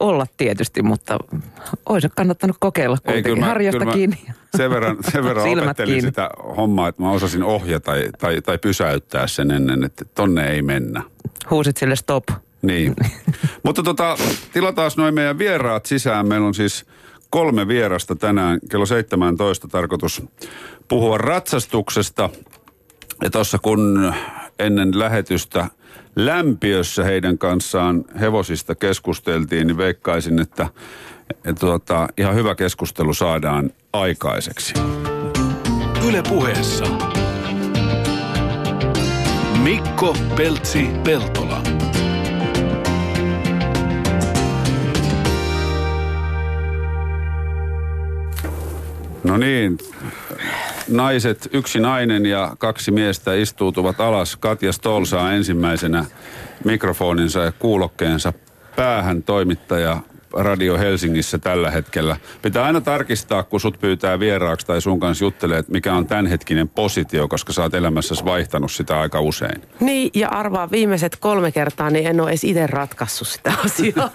olla 0.00 0.26
tietysti, 0.36 0.82
mutta 0.82 1.18
olisi 1.86 2.08
kannattanut 2.16 2.56
kokeilla 2.60 2.96
kuitenkin. 3.04 3.44
Harjasta 3.44 3.78
kyllä 3.78 3.90
mä 3.90 3.96
kiinni. 3.96 4.18
Sen 4.56 4.70
verran, 4.70 4.96
sen 5.12 5.24
verran 5.24 5.48
opettelin 5.62 5.92
kiinni. 5.92 6.08
sitä 6.08 6.30
hommaa, 6.56 6.88
että 6.88 7.02
mä 7.02 7.10
osasin 7.10 7.42
ohjata 7.42 7.84
tai, 7.84 8.10
tai, 8.18 8.42
tai 8.42 8.58
pysäyttää 8.58 9.26
sen 9.26 9.50
ennen, 9.50 9.84
että 9.84 10.04
tonne 10.14 10.50
ei 10.50 10.62
mennä. 10.62 11.02
Huusit 11.50 11.76
sille 11.76 11.96
stop. 11.96 12.24
Niin. 12.62 12.96
Mutta 13.64 13.82
tota, 13.82 14.16
tilataan 14.52 14.90
noin 14.96 15.14
meidän 15.14 15.38
vieraat 15.38 15.86
sisään. 15.86 16.28
Meillä 16.28 16.46
on 16.46 16.54
siis 16.54 16.86
kolme 17.30 17.68
vierasta 17.68 18.16
tänään. 18.16 18.60
Kello 18.70 18.86
17 18.86 19.68
tarkoitus 19.68 20.22
puhua 20.88 21.18
ratsastuksesta. 21.18 22.30
Ja 23.22 23.30
tuossa 23.30 23.58
kun 23.58 24.14
ennen 24.58 24.98
lähetystä 24.98 25.68
lämpiössä 26.16 27.04
heidän 27.04 27.38
kanssaan 27.38 28.04
hevosista 28.20 28.74
keskusteltiin, 28.74 29.66
niin 29.66 29.76
veikkaisin, 29.76 30.40
että, 30.40 30.68
että 31.30 31.60
tuota, 31.60 32.08
ihan 32.18 32.34
hyvä 32.34 32.54
keskustelu 32.54 33.14
saadaan 33.14 33.70
aikaiseksi. 33.92 34.74
Yle 36.08 36.22
puheessa. 36.28 36.84
Mikko 39.62 40.16
Peltsi 40.36 40.88
Peltola. 41.04 41.62
No 49.24 49.36
niin, 49.36 49.78
naiset, 50.88 51.48
yksi 51.52 51.80
nainen 51.80 52.26
ja 52.26 52.56
kaksi 52.58 52.90
miestä 52.90 53.34
istuutuvat 53.34 54.00
alas. 54.00 54.36
Katja 54.36 54.72
Stoll 54.72 55.04
saa 55.04 55.32
ensimmäisenä 55.32 56.04
mikrofoninsa 56.64 57.40
ja 57.40 57.52
kuulokkeensa 57.52 58.32
päähän 58.76 59.22
toimittaja 59.22 60.00
Radio 60.38 60.78
Helsingissä 60.78 61.38
tällä 61.38 61.70
hetkellä. 61.70 62.16
Pitää 62.42 62.64
aina 62.64 62.80
tarkistaa, 62.80 63.42
kun 63.42 63.60
sut 63.60 63.80
pyytää 63.80 64.20
vieraaksi 64.20 64.66
tai 64.66 64.80
sun 64.80 65.00
kanssa 65.00 65.24
juttelee, 65.24 65.58
että 65.58 65.72
mikä 65.72 65.94
on 65.94 66.06
tämänhetkinen 66.06 66.68
positio, 66.68 67.28
koska 67.28 67.52
sä 67.52 67.62
oot 67.62 67.74
elämässäsi 67.74 68.24
vaihtanut 68.24 68.72
sitä 68.72 69.00
aika 69.00 69.20
usein. 69.20 69.62
Niin, 69.80 70.10
ja 70.14 70.28
arvaa 70.28 70.70
viimeiset 70.70 71.16
kolme 71.16 71.52
kertaa, 71.52 71.90
niin 71.90 72.06
en 72.06 72.20
ole 72.20 72.30
edes 72.30 72.44
itse 72.44 72.66
ratkaissut 72.66 73.28
sitä 73.28 73.52
asiaa. 73.64 74.10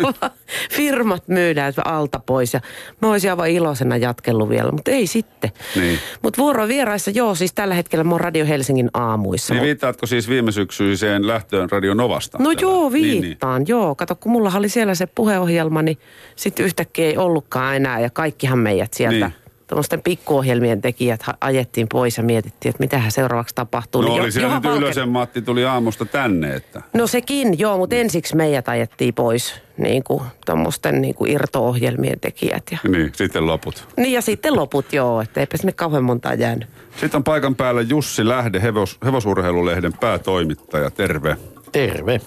Firmat 0.72 1.28
myydään 1.28 1.74
alta 1.86 2.20
pois 2.20 2.54
ja 2.54 2.62
mä 3.02 3.10
olisin 3.12 3.30
aivan 3.30 3.50
iloisena 3.50 3.98
jatkellut 3.98 4.50
vielä, 4.50 4.72
mutta 4.72 4.92
ei 4.92 5.08
sitten. 5.08 5.52
Niin. 5.76 6.00
Mutta 6.22 6.42
vuorovieraissa, 6.42 7.12
joo, 7.12 7.36
siis 7.36 7.54
tällä 7.54 7.76
hetkellä 7.76 8.04
mä 8.04 8.12
oon 8.12 8.22
Radio 8.22 8.46
Helsingin 8.46 8.90
aamuissa. 8.94 9.54
Niin 9.54 9.64
viittaatko 9.64 10.06
siis 10.06 10.30
viime 10.30 10.52
syksyiseen 10.52 11.28
lähtöön 11.28 11.70
Radio 11.70 11.94
Novasta? 11.94 12.38
No 12.42 12.52
joo, 12.52 12.90
Niin, 12.90 13.04
niin. 13.04 13.22
viittaan, 13.22 13.68
joo. 13.68 13.96
Kato, 13.96 14.16
kun 14.16 14.32
mulla 14.32 14.52
oli 14.56 14.70
siellä 14.70 14.96
se 14.96 15.06
puheohjelma, 15.06 15.82
niin 15.82 15.98
sitten 16.36 16.66
yhtäkkiä 16.66 17.06
ei 17.06 17.18
ollutkaan 17.18 17.76
enää 17.76 18.00
ja 18.00 18.10
kaikkihan 18.10 18.60
meidät 18.60 18.94
sieltä. 18.94 19.16
Niin. 19.16 19.22
Niin. 19.30 19.42
Tuommoisten 19.68 20.02
pikkuohjelmien 20.02 20.82
tekijät 20.82 21.24
ajettiin 21.42 21.88
pois 21.88 22.18
ja 22.18 22.24
mietittiin, 22.24 22.70
että 22.70 22.84
mitähän 22.84 23.12
seuraavaksi 23.12 23.56
tapahtuu. 23.56 24.02
No 24.02 24.08
Niin 24.08 24.18
jo- 24.18 24.24
oli 24.24 24.32
siellä 24.32 24.60
nyt 24.60 24.78
Ylösen 24.78 25.10
Matti 25.10 25.42
tuli 25.42 25.66
aamusta 25.66 26.06
tänne, 26.06 26.56
että... 26.56 26.82
No 26.94 27.08
sekin, 27.08 27.60
joo, 27.60 27.78
mutta 27.78 27.96
ensiksi 27.96 28.36
meidät 28.36 28.70
ajettiin 28.70 29.14
pois, 29.14 29.62
niin 29.78 30.04
kuin 30.04 30.24
tuommoisten 30.46 31.02
niin 31.02 31.16
kuin 31.16 31.32
irto-ohjelmien 31.32 32.20
tekijät. 32.20 32.64
Ja, 32.72 32.78
Niin, 32.88 33.12
sitten 33.16 33.46
loput. 33.46 33.88
niin 33.98 34.12
ja 34.14 34.22
sitten 34.22 34.56
loput, 34.56 34.94
joo, 34.94 35.22
että 35.22 35.40
eipä 35.40 35.58
sinne 35.58 35.72
kauhean 35.72 36.04
montaa 36.04 36.34
jäänyt. 36.34 36.70
Sitten 36.98 37.18
on 37.18 37.24
paikan 37.24 37.56
päällä 37.56 37.82
Jussi 37.82 38.28
Lähde, 38.28 38.62
hevos, 38.62 38.98
hevosurheilulehden 39.06 39.94
päätoimittaja. 39.94 40.92
Terve. 40.92 41.38
Terve. 41.72 42.22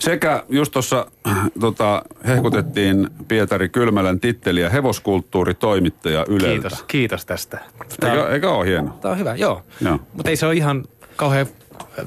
Sekä 0.00 0.44
just 0.48 0.72
tuossa 0.72 1.06
tota, 1.60 2.02
hehkutettiin 2.26 3.10
Pietari 3.28 3.68
Kylmälän 3.68 4.20
titteliä 4.20 4.70
hevoskulttuuritoimittaja 4.70 6.24
Yleltä. 6.28 6.68
Kiitos, 6.68 6.82
kiitos 6.82 7.26
tästä. 7.26 7.58
Eikö, 8.04 8.28
eikö 8.28 8.50
ole 8.50 8.66
hieno? 8.66 8.98
Tämä 9.00 9.12
on 9.12 9.18
hyvä, 9.18 9.34
joo. 9.34 9.62
Joo. 9.80 10.00
Mutta 10.12 10.30
ei 10.30 10.36
se 10.36 10.46
ole 10.46 10.54
ihan 10.54 10.84
kauhean 11.16 11.46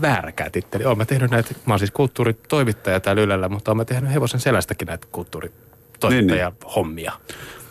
vääräkään 0.02 0.52
titteli. 0.52 0.86
Olen 0.86 0.98
mä 0.98 1.06
tehnyt 1.06 1.32
näitä, 1.32 1.50
mä 1.66 1.74
oon 1.74 1.80
siis 1.80 1.92
kulttuuritoimittaja 1.92 3.00
täällä 3.00 3.22
Ylellä, 3.22 3.50
mutta 3.50 3.72
olen 3.72 3.78
mä 3.78 3.86
tehnyt 3.86 4.14
hevosen 4.14 4.40
selästäkin 4.40 4.86
näitä 4.86 5.08
kulttuuritoimittaja-hommia. 5.12 7.12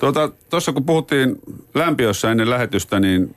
Tuota, 0.01 0.31
tuossa 0.51 0.73
kun 0.73 0.85
puhuttiin 0.85 1.37
lämpiössä 1.75 2.31
ennen 2.31 2.51
lähetystä, 2.51 3.01
niin 3.01 3.37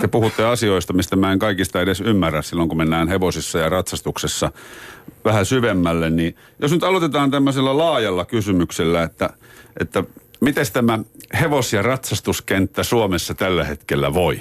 te 0.00 0.08
puhutte 0.08 0.44
asioista, 0.44 0.92
mistä 0.92 1.16
mä 1.16 1.32
en 1.32 1.38
kaikista 1.38 1.80
edes 1.80 2.00
ymmärrä 2.00 2.42
silloin, 2.42 2.68
kun 2.68 2.78
mennään 2.78 3.08
hevosissa 3.08 3.58
ja 3.58 3.68
ratsastuksessa 3.68 4.52
vähän 5.24 5.46
syvemmälle. 5.46 6.10
Niin 6.10 6.36
jos 6.58 6.72
nyt 6.72 6.84
aloitetaan 6.84 7.30
tämmöisellä 7.30 7.78
laajalla 7.78 8.24
kysymyksellä, 8.24 9.02
että, 9.02 9.30
että 9.80 10.04
miten 10.40 10.66
tämä 10.72 10.98
hevos- 11.40 11.72
ja 11.72 11.82
ratsastuskenttä 11.82 12.82
Suomessa 12.82 13.34
tällä 13.34 13.64
hetkellä 13.64 14.14
voi? 14.14 14.40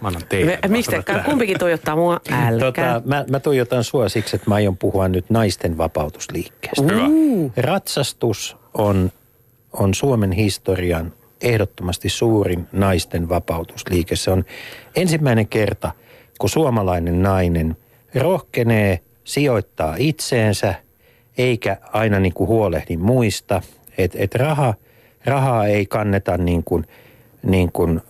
Mä 0.00 0.08
annan 0.08 0.22
teille. 0.28 0.58
Miksi 0.68 0.92
kumpikin 1.24 1.58
tuijottaa 1.58 1.96
mua? 1.96 2.20
Älkää. 2.32 2.94
Tota, 2.94 3.08
mä, 3.08 3.24
mä 3.30 3.40
tuijotan 3.40 3.84
sua 3.84 4.08
siksi, 4.08 4.36
että 4.36 4.50
mä 4.50 4.54
aion 4.54 4.76
puhua 4.76 5.08
nyt 5.08 5.30
naisten 5.30 5.78
vapautusliikkeestä. 5.78 6.82
Hyvä. 6.82 7.06
Ratsastus 7.56 8.56
on, 8.74 9.12
on 9.72 9.94
Suomen 9.94 10.32
historian 10.32 11.12
ehdottomasti 11.40 12.08
suurin 12.08 12.66
naisten 12.72 13.28
vapautusliike. 13.28 14.16
Se 14.16 14.30
on 14.30 14.44
ensimmäinen 14.96 15.48
kerta, 15.48 15.92
kun 16.38 16.50
suomalainen 16.50 17.22
nainen 17.22 17.76
rohkenee 18.14 19.00
sijoittaa 19.24 19.94
itseensä, 19.98 20.74
eikä 21.38 21.76
aina 21.92 22.20
niin 22.20 22.34
kuin 22.34 22.48
huolehdi 22.48 22.96
muista. 22.96 23.62
Että 23.98 24.18
et 24.20 24.34
raha, 24.34 24.74
rahaa 25.24 25.66
ei 25.66 25.86
kanneta 25.86 26.38
niin 26.38 26.64
kuin, 26.64 26.86
niin 27.42 27.72
kuin 27.72 28.00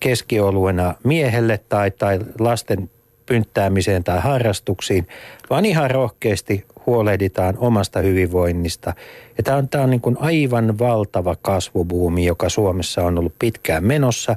keskioluena 0.00 0.94
miehelle 1.04 1.60
tai, 1.68 1.90
tai 1.90 2.18
lasten 2.38 2.90
pynttäämiseen 3.26 4.04
tai 4.04 4.20
harrastuksiin, 4.20 5.08
vaan 5.50 5.66
ihan 5.66 5.90
rohkeasti 5.90 6.64
huolehditaan 6.90 7.54
omasta 7.58 8.00
hyvinvoinnista. 8.00 8.94
Ja 9.36 9.42
tämä 9.42 9.56
on, 9.56 9.68
tämä 9.68 9.84
on 9.84 9.90
niin 9.90 10.00
kuin 10.00 10.16
aivan 10.20 10.78
valtava 10.78 11.36
kasvubuumi, 11.42 12.26
joka 12.26 12.48
Suomessa 12.48 13.04
on 13.04 13.18
ollut 13.18 13.34
pitkään 13.38 13.84
menossa. 13.84 14.36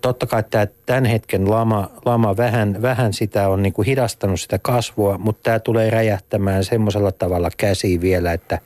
Totta 0.00 0.26
kai 0.26 0.44
tämä 0.50 0.66
tämän 0.86 1.04
hetken 1.04 1.50
lama, 1.50 1.90
lama 2.04 2.36
vähän, 2.36 2.82
vähän 2.82 3.12
sitä 3.12 3.48
on 3.48 3.62
niin 3.62 3.72
kuin 3.72 3.86
hidastanut 3.86 4.40
sitä 4.40 4.58
kasvua, 4.58 5.18
mutta 5.18 5.40
tämä 5.42 5.58
tulee 5.58 5.90
räjähtämään 5.90 6.64
semmoisella 6.64 7.12
tavalla 7.12 7.50
käsiin 7.56 8.00
vielä, 8.00 8.32
että, 8.32 8.58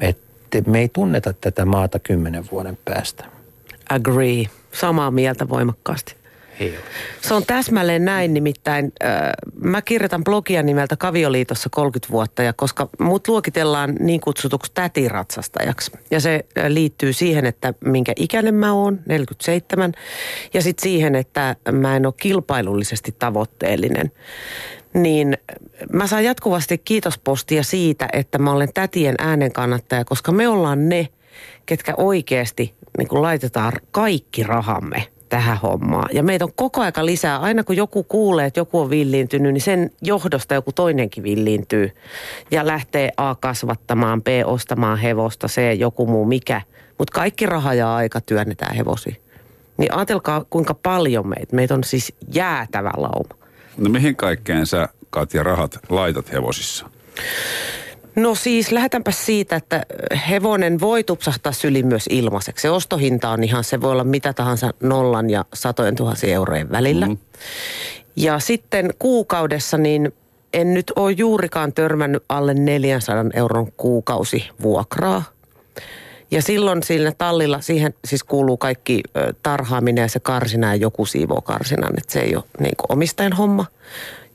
että 0.00 0.62
me 0.66 0.80
ei 0.80 0.88
tunneta 0.88 1.32
tätä 1.32 1.64
maata 1.64 1.98
kymmenen 1.98 2.44
vuoden 2.52 2.78
päästä. 2.84 3.24
Agree. 3.90 4.44
Samaa 4.72 5.10
mieltä 5.10 5.48
voimakkaasti. 5.48 6.21
Se 7.20 7.34
on 7.34 7.46
täsmälleen 7.46 8.04
näin, 8.04 8.34
nimittäin 8.34 8.92
äh, 9.04 9.10
mä 9.54 9.82
kirjoitan 9.82 10.24
blogia 10.24 10.62
nimeltä 10.62 10.96
Kavioliitossa 10.96 11.68
30 11.72 12.12
vuotta, 12.12 12.42
ja 12.42 12.52
koska 12.52 12.88
mut 12.98 13.28
luokitellaan 13.28 13.94
niin 14.00 14.20
kutsutuksi 14.20 14.72
tätiratsastajaksi. 14.74 15.92
Ja 16.10 16.20
se 16.20 16.44
liittyy 16.68 17.12
siihen, 17.12 17.46
että 17.46 17.74
minkä 17.84 18.12
ikäinen 18.16 18.54
mä 18.54 18.72
oon, 18.72 19.00
47, 19.06 19.92
ja 20.54 20.62
sitten 20.62 20.82
siihen, 20.82 21.14
että 21.14 21.56
mä 21.72 21.96
en 21.96 22.06
ole 22.06 22.14
kilpailullisesti 22.20 23.14
tavoitteellinen. 23.18 24.12
Niin 24.94 25.38
mä 25.92 26.06
saan 26.06 26.24
jatkuvasti 26.24 26.78
kiitospostia 26.78 27.62
siitä, 27.62 28.08
että 28.12 28.38
mä 28.38 28.52
olen 28.52 28.68
tätien 28.74 29.14
äänen 29.18 29.52
kannattaja, 29.52 30.04
koska 30.04 30.32
me 30.32 30.48
ollaan 30.48 30.88
ne, 30.88 31.08
ketkä 31.66 31.94
oikeasti 31.96 32.74
niin 32.98 33.08
kuin 33.08 33.22
laitetaan 33.22 33.72
kaikki 33.90 34.42
rahamme 34.42 35.12
tähän 35.32 35.58
hommaan. 35.62 36.08
Ja 36.12 36.22
meitä 36.22 36.44
on 36.44 36.52
koko 36.56 36.80
aika 36.80 37.06
lisää. 37.06 37.38
Aina 37.38 37.64
kun 37.64 37.76
joku 37.76 38.02
kuulee, 38.02 38.46
että 38.46 38.60
joku 38.60 38.80
on 38.80 38.90
villiintynyt, 38.90 39.52
niin 39.52 39.60
sen 39.62 39.90
johdosta 40.02 40.54
joku 40.54 40.72
toinenkin 40.72 41.22
villiintyy. 41.22 41.90
Ja 42.50 42.66
lähtee 42.66 43.12
A 43.16 43.34
kasvattamaan, 43.34 44.22
B 44.22 44.26
ostamaan 44.44 44.98
hevosta, 44.98 45.46
C 45.46 45.60
joku 45.78 46.06
muu 46.06 46.24
mikä. 46.24 46.62
Mutta 46.98 47.14
kaikki 47.14 47.46
raha 47.46 47.74
ja 47.74 47.94
aika 47.94 48.20
työnnetään 48.20 48.76
hevosiin. 48.76 49.16
Niin 49.76 49.94
ajatelkaa 49.94 50.44
kuinka 50.50 50.74
paljon 50.74 51.28
meitä. 51.28 51.56
Meitä 51.56 51.74
on 51.74 51.84
siis 51.84 52.14
jäätävä 52.34 52.90
lauma. 52.96 53.34
No 53.76 53.90
mihin 53.90 54.16
kaikkeen 54.16 54.66
sä, 54.66 54.88
Katja, 55.10 55.42
rahat 55.42 55.78
laitat 55.88 56.32
hevosissa? 56.32 56.86
No 58.14 58.34
siis 58.34 58.72
lähdetäänpä 58.72 59.10
siitä, 59.10 59.56
että 59.56 59.82
hevonen 60.30 60.80
voi 60.80 61.04
tupsahtaa 61.04 61.52
syliin 61.52 61.86
myös 61.86 62.04
ilmaiseksi. 62.10 62.62
Se 62.62 62.70
ostohinta 62.70 63.30
on 63.30 63.44
ihan, 63.44 63.64
se 63.64 63.80
voi 63.80 63.92
olla 63.92 64.04
mitä 64.04 64.32
tahansa 64.32 64.70
nollan 64.82 65.30
ja 65.30 65.44
satojen 65.54 65.96
tuhansien 65.96 66.32
eurojen 66.32 66.70
välillä. 66.70 67.06
Mm. 67.06 67.18
Ja 68.16 68.38
sitten 68.38 68.90
kuukaudessa 68.98 69.78
niin 69.78 70.12
en 70.52 70.74
nyt 70.74 70.92
ole 70.96 71.12
juurikaan 71.12 71.72
törmännyt 71.72 72.24
alle 72.28 72.54
400 72.54 73.24
euron 73.34 73.72
kuukausi 73.76 74.44
vuokraa. 74.62 75.22
Ja 76.30 76.42
silloin 76.42 76.82
siinä 76.82 77.12
tallilla, 77.18 77.60
siihen 77.60 77.94
siis 78.04 78.24
kuuluu 78.24 78.56
kaikki 78.56 79.02
tarhaaminen 79.42 80.02
ja 80.02 80.08
se 80.08 80.20
karsina 80.20 80.66
ja 80.66 80.74
joku 80.74 81.06
siivoo 81.06 81.40
karsinan, 81.40 81.98
että 81.98 82.12
se 82.12 82.20
ei 82.20 82.36
ole 82.36 82.44
niin 82.58 82.74
omistajan 82.88 83.32
homma. 83.32 83.66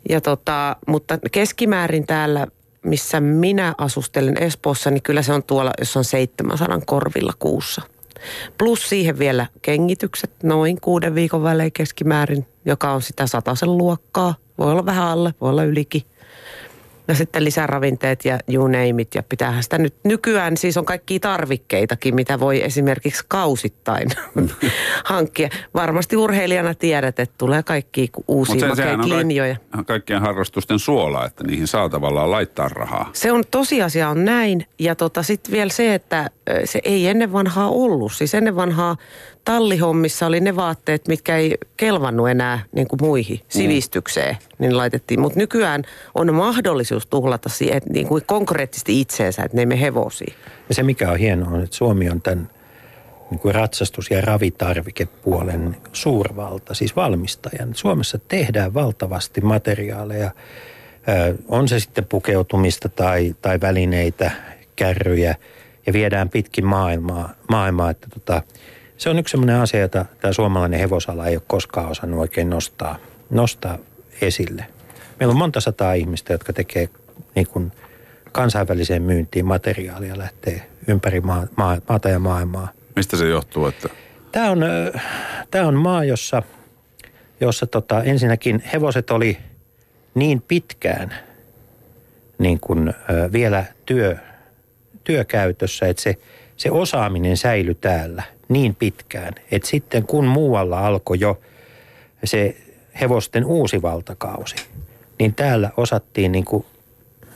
Ja 0.09 0.21
tota, 0.21 0.75
mutta 0.87 1.19
keskimäärin 1.31 2.07
täällä, 2.07 2.47
missä 2.89 3.19
minä 3.19 3.75
asustelen 3.77 4.43
Espoossa, 4.43 4.91
niin 4.91 5.03
kyllä 5.03 5.21
se 5.21 5.33
on 5.33 5.43
tuolla, 5.43 5.71
jos 5.79 5.97
on 5.97 6.03
700 6.03 6.79
korvilla 6.85 7.33
kuussa. 7.39 7.81
Plus 8.57 8.89
siihen 8.89 9.19
vielä 9.19 9.47
kengitykset 9.61 10.31
noin 10.43 10.81
kuuden 10.81 11.15
viikon 11.15 11.43
välein 11.43 11.71
keskimäärin, 11.71 12.45
joka 12.65 12.91
on 12.91 13.01
sitä 13.01 13.27
sataisen 13.27 13.77
luokkaa. 13.77 14.35
Voi 14.57 14.71
olla 14.71 14.85
vähän 14.85 15.07
alle, 15.07 15.33
voi 15.41 15.49
olla 15.49 15.63
ylikin. 15.63 16.01
Ja 17.07 17.15
sitten 17.15 17.43
lisäravinteet 17.43 18.25
ja 18.25 18.39
you 18.53 18.67
name 18.67 19.01
it. 19.01 19.15
Ja 19.15 19.23
pitäähän 19.23 19.63
sitä 19.63 19.77
nyt 19.77 19.95
nykyään 20.03 20.57
siis 20.57 20.77
on 20.77 20.85
kaikkia 20.85 21.19
tarvikkeitakin, 21.19 22.15
mitä 22.15 22.39
voi 22.39 22.63
esimerkiksi 22.63 23.23
kausittain 23.27 24.09
hankkia. 25.05 25.49
Varmasti 25.73 26.17
urheilijana 26.17 26.73
tiedät, 26.73 27.19
että 27.19 27.35
tulee 27.37 27.63
kaikki 27.63 28.09
uusia 28.27 28.67
makeita 28.67 29.09
linjoja. 29.09 29.55
kaik- 29.85 29.85
kaikkien 30.07 30.21
harrastusten 30.21 30.79
suola, 30.79 31.25
että 31.25 31.43
niihin 31.43 31.67
saa 31.67 31.89
tavallaan 31.89 32.31
laittaa 32.31 32.67
rahaa. 32.69 33.09
Se 33.13 33.31
on 33.31 33.43
tosiasia 33.51 34.09
on 34.09 34.25
näin. 34.25 34.65
Ja 34.79 34.95
tota, 34.95 35.23
sitten 35.23 35.51
vielä 35.51 35.69
se, 35.69 35.93
että 35.93 36.29
se 36.65 36.81
ei 36.83 37.07
ennen 37.07 37.33
vanhaa 37.33 37.69
ollut. 37.69 38.13
Siis 38.13 38.33
ennen 38.35 38.55
vanhaa 38.55 38.95
tallihommissa 39.47 40.25
oli 40.25 40.39
ne 40.39 40.55
vaatteet, 40.55 41.07
mitkä 41.07 41.37
ei 41.37 41.57
kelvannut 41.77 42.29
enää 42.29 42.59
niin 42.71 42.87
kuin 42.87 42.99
muihin 43.01 43.39
sivistykseen, 43.49 44.37
niin 44.59 44.77
laitettiin. 44.77 45.19
Mutta 45.19 45.39
nykyään 45.39 45.83
on 46.15 46.33
mahdollisuus 46.33 47.07
tuhlata 47.07 47.49
siihen, 47.49 47.81
niin 47.89 48.07
kuin 48.07 48.23
konkreettisesti 48.25 49.01
itseensä, 49.01 49.43
että 49.43 49.57
ne 49.57 49.61
ei 49.61 49.65
mene 49.65 49.81
hevosiin. 49.81 50.33
Ja 50.69 50.75
se 50.75 50.83
mikä 50.83 51.11
on 51.11 51.17
hienoa 51.17 51.49
on, 51.49 51.63
että 51.63 51.75
Suomi 51.75 52.09
on 52.09 52.21
tämän 52.21 52.49
niin 53.31 53.39
kuin 53.39 53.55
ratsastus- 53.55 54.11
ja 54.11 54.21
ravitarvikepuolen 54.21 55.77
suurvalta, 55.93 56.73
siis 56.73 56.95
valmistajan. 56.95 57.75
Suomessa 57.75 58.19
tehdään 58.27 58.73
valtavasti 58.73 59.41
materiaaleja, 59.41 60.31
on 61.47 61.67
se 61.67 61.79
sitten 61.79 62.05
pukeutumista 62.05 62.89
tai, 62.89 63.35
tai 63.41 63.61
välineitä, 63.61 64.31
kärryjä 64.75 65.35
ja 65.85 65.93
viedään 65.93 66.29
pitkin 66.29 66.65
maailmaa. 66.65 67.29
maailmaa 67.49 67.89
että 67.89 68.07
tota, 68.13 68.41
se 68.97 69.09
on 69.09 69.19
yksi 69.19 69.31
sellainen 69.31 69.61
asia, 69.61 69.79
jota 69.79 70.05
tämä 70.21 70.33
suomalainen 70.33 70.79
hevosala 70.79 71.27
ei 71.27 71.35
ole 71.35 71.43
koskaan 71.47 71.89
osannut 71.89 72.19
oikein 72.19 72.49
nostaa, 72.49 72.97
nostaa 73.29 73.77
esille. 74.21 74.65
Meillä 75.19 75.31
on 75.31 75.37
monta 75.37 75.61
sataa 75.61 75.93
ihmistä, 75.93 76.33
jotka 76.33 76.53
tekee 76.53 76.89
niin 77.35 77.47
kuin 77.47 77.71
kansainväliseen 78.31 79.01
myyntiin 79.01 79.45
materiaalia, 79.45 80.17
lähtee 80.17 80.67
ympäri 80.87 81.21
maa, 81.21 81.47
maa, 81.55 81.77
maata 81.89 82.09
ja 82.09 82.19
maailmaa. 82.19 82.67
Mistä 82.95 83.17
se 83.17 83.27
johtuu, 83.27 83.65
että 83.65 83.89
Tämä 84.31 84.51
on, 84.51 84.63
ö, 84.63 84.93
tämä 85.51 85.67
on 85.67 85.73
maa, 85.73 86.03
jossa, 86.03 86.43
jossa 87.41 87.67
tota, 87.67 88.03
ensinnäkin 88.03 88.63
hevoset 88.73 89.11
oli 89.11 89.37
niin 90.15 90.41
pitkään 90.41 91.13
niin 92.39 92.59
kuin, 92.59 92.89
ö, 92.89 92.93
vielä 93.31 93.65
työ, 93.85 94.17
työkäytössä, 95.03 95.87
että 95.87 96.03
se, 96.03 96.15
se 96.57 96.71
osaaminen 96.71 97.37
säilyi 97.37 97.75
täällä 97.75 98.23
niin 98.49 98.75
pitkään, 98.75 99.33
että 99.51 99.67
sitten 99.67 100.03
kun 100.03 100.25
muualla 100.25 100.87
alkoi 100.87 101.19
jo 101.19 101.39
se 102.23 102.57
hevosten 103.01 103.45
uusi 103.45 103.81
valtakausi, 103.81 104.55
niin 105.19 105.35
täällä 105.35 105.71
osattiin 105.77 106.31
niin 106.31 106.45
kuin 106.45 106.65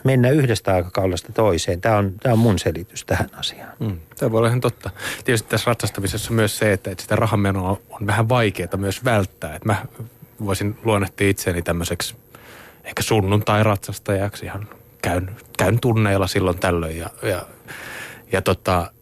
mennä 0.04 0.30
yhdestä 0.30 0.74
aikakaudesta 0.74 1.32
toiseen. 1.32 1.80
Tämä 1.80 1.96
on, 1.96 2.12
tämä 2.22 2.32
on 2.32 2.38
mun 2.38 2.58
selitys 2.58 3.04
tähän 3.04 3.28
asiaan. 3.32 3.72
Mm, 3.78 4.00
tämä 4.18 4.32
voi 4.32 4.38
olla 4.38 4.48
ihan 4.48 4.60
totta. 4.60 4.90
Tietysti 5.24 5.48
tässä 5.48 5.70
ratsastamisessa 5.70 6.32
myös 6.32 6.58
se, 6.58 6.72
että, 6.72 6.90
että 6.90 7.02
sitä 7.02 7.16
rahanmenoa 7.16 7.78
on 7.90 8.06
vähän 8.06 8.28
vaikeaa 8.28 8.76
myös 8.76 9.04
välttää. 9.04 9.54
Että 9.54 9.68
mä 9.68 9.86
voisin 10.44 10.78
luonnehtia 10.84 11.28
itseäni 11.28 11.62
tämmöiseksi 11.62 12.14
ehkä 12.84 13.02
sunnuntai-ratsastajaksi 13.02 14.44
ihan 14.44 14.68
käyn, 15.02 15.36
käyn 15.58 15.80
tunneilla 15.80 16.26
silloin 16.26 16.58
tällöin 16.58 16.98
ja, 16.98 17.10
ja, 17.22 17.46
ja 18.32 18.42
tota, 18.42 18.92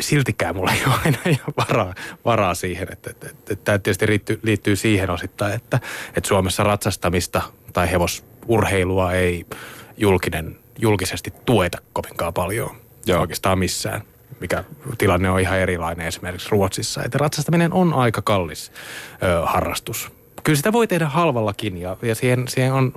siltikään 0.00 0.56
mulla 0.56 0.72
ei 0.72 0.82
ole 0.86 0.94
aina 1.04 1.18
ihan 1.26 1.54
varaa, 1.56 1.94
varaa 2.24 2.54
siihen. 2.54 2.88
Että, 2.92 3.10
että, 3.10 3.26
että, 3.30 3.52
että 3.52 3.64
tämä 3.64 3.78
tietysti 3.78 4.06
liittyy, 4.06 4.40
liittyy 4.42 4.76
siihen 4.76 5.10
osittain, 5.10 5.54
että, 5.54 5.80
että 6.16 6.28
Suomessa 6.28 6.62
ratsastamista 6.62 7.42
tai 7.72 7.90
hevosurheilua 7.90 9.12
ei 9.12 9.46
julkinen, 9.96 10.58
julkisesti 10.78 11.32
tueta 11.46 11.78
kovinkaan 11.92 12.34
paljon 12.34 12.70
Joo. 13.06 13.20
oikeastaan 13.20 13.58
missään 13.58 14.02
mikä 14.40 14.64
tilanne 14.98 15.30
on 15.30 15.40
ihan 15.40 15.58
erilainen 15.58 16.06
esimerkiksi 16.06 16.48
Ruotsissa. 16.50 17.02
Että 17.02 17.18
ratsastaminen 17.18 17.72
on 17.72 17.94
aika 17.94 18.22
kallis 18.22 18.72
ö, 19.22 19.46
harrastus. 19.46 20.10
Kyllä 20.44 20.56
sitä 20.56 20.72
voi 20.72 20.86
tehdä 20.86 21.06
halvallakin 21.06 21.76
ja, 21.76 21.96
ja 22.02 22.14
siihen, 22.14 22.48
siihen 22.48 22.72
on 22.72 22.92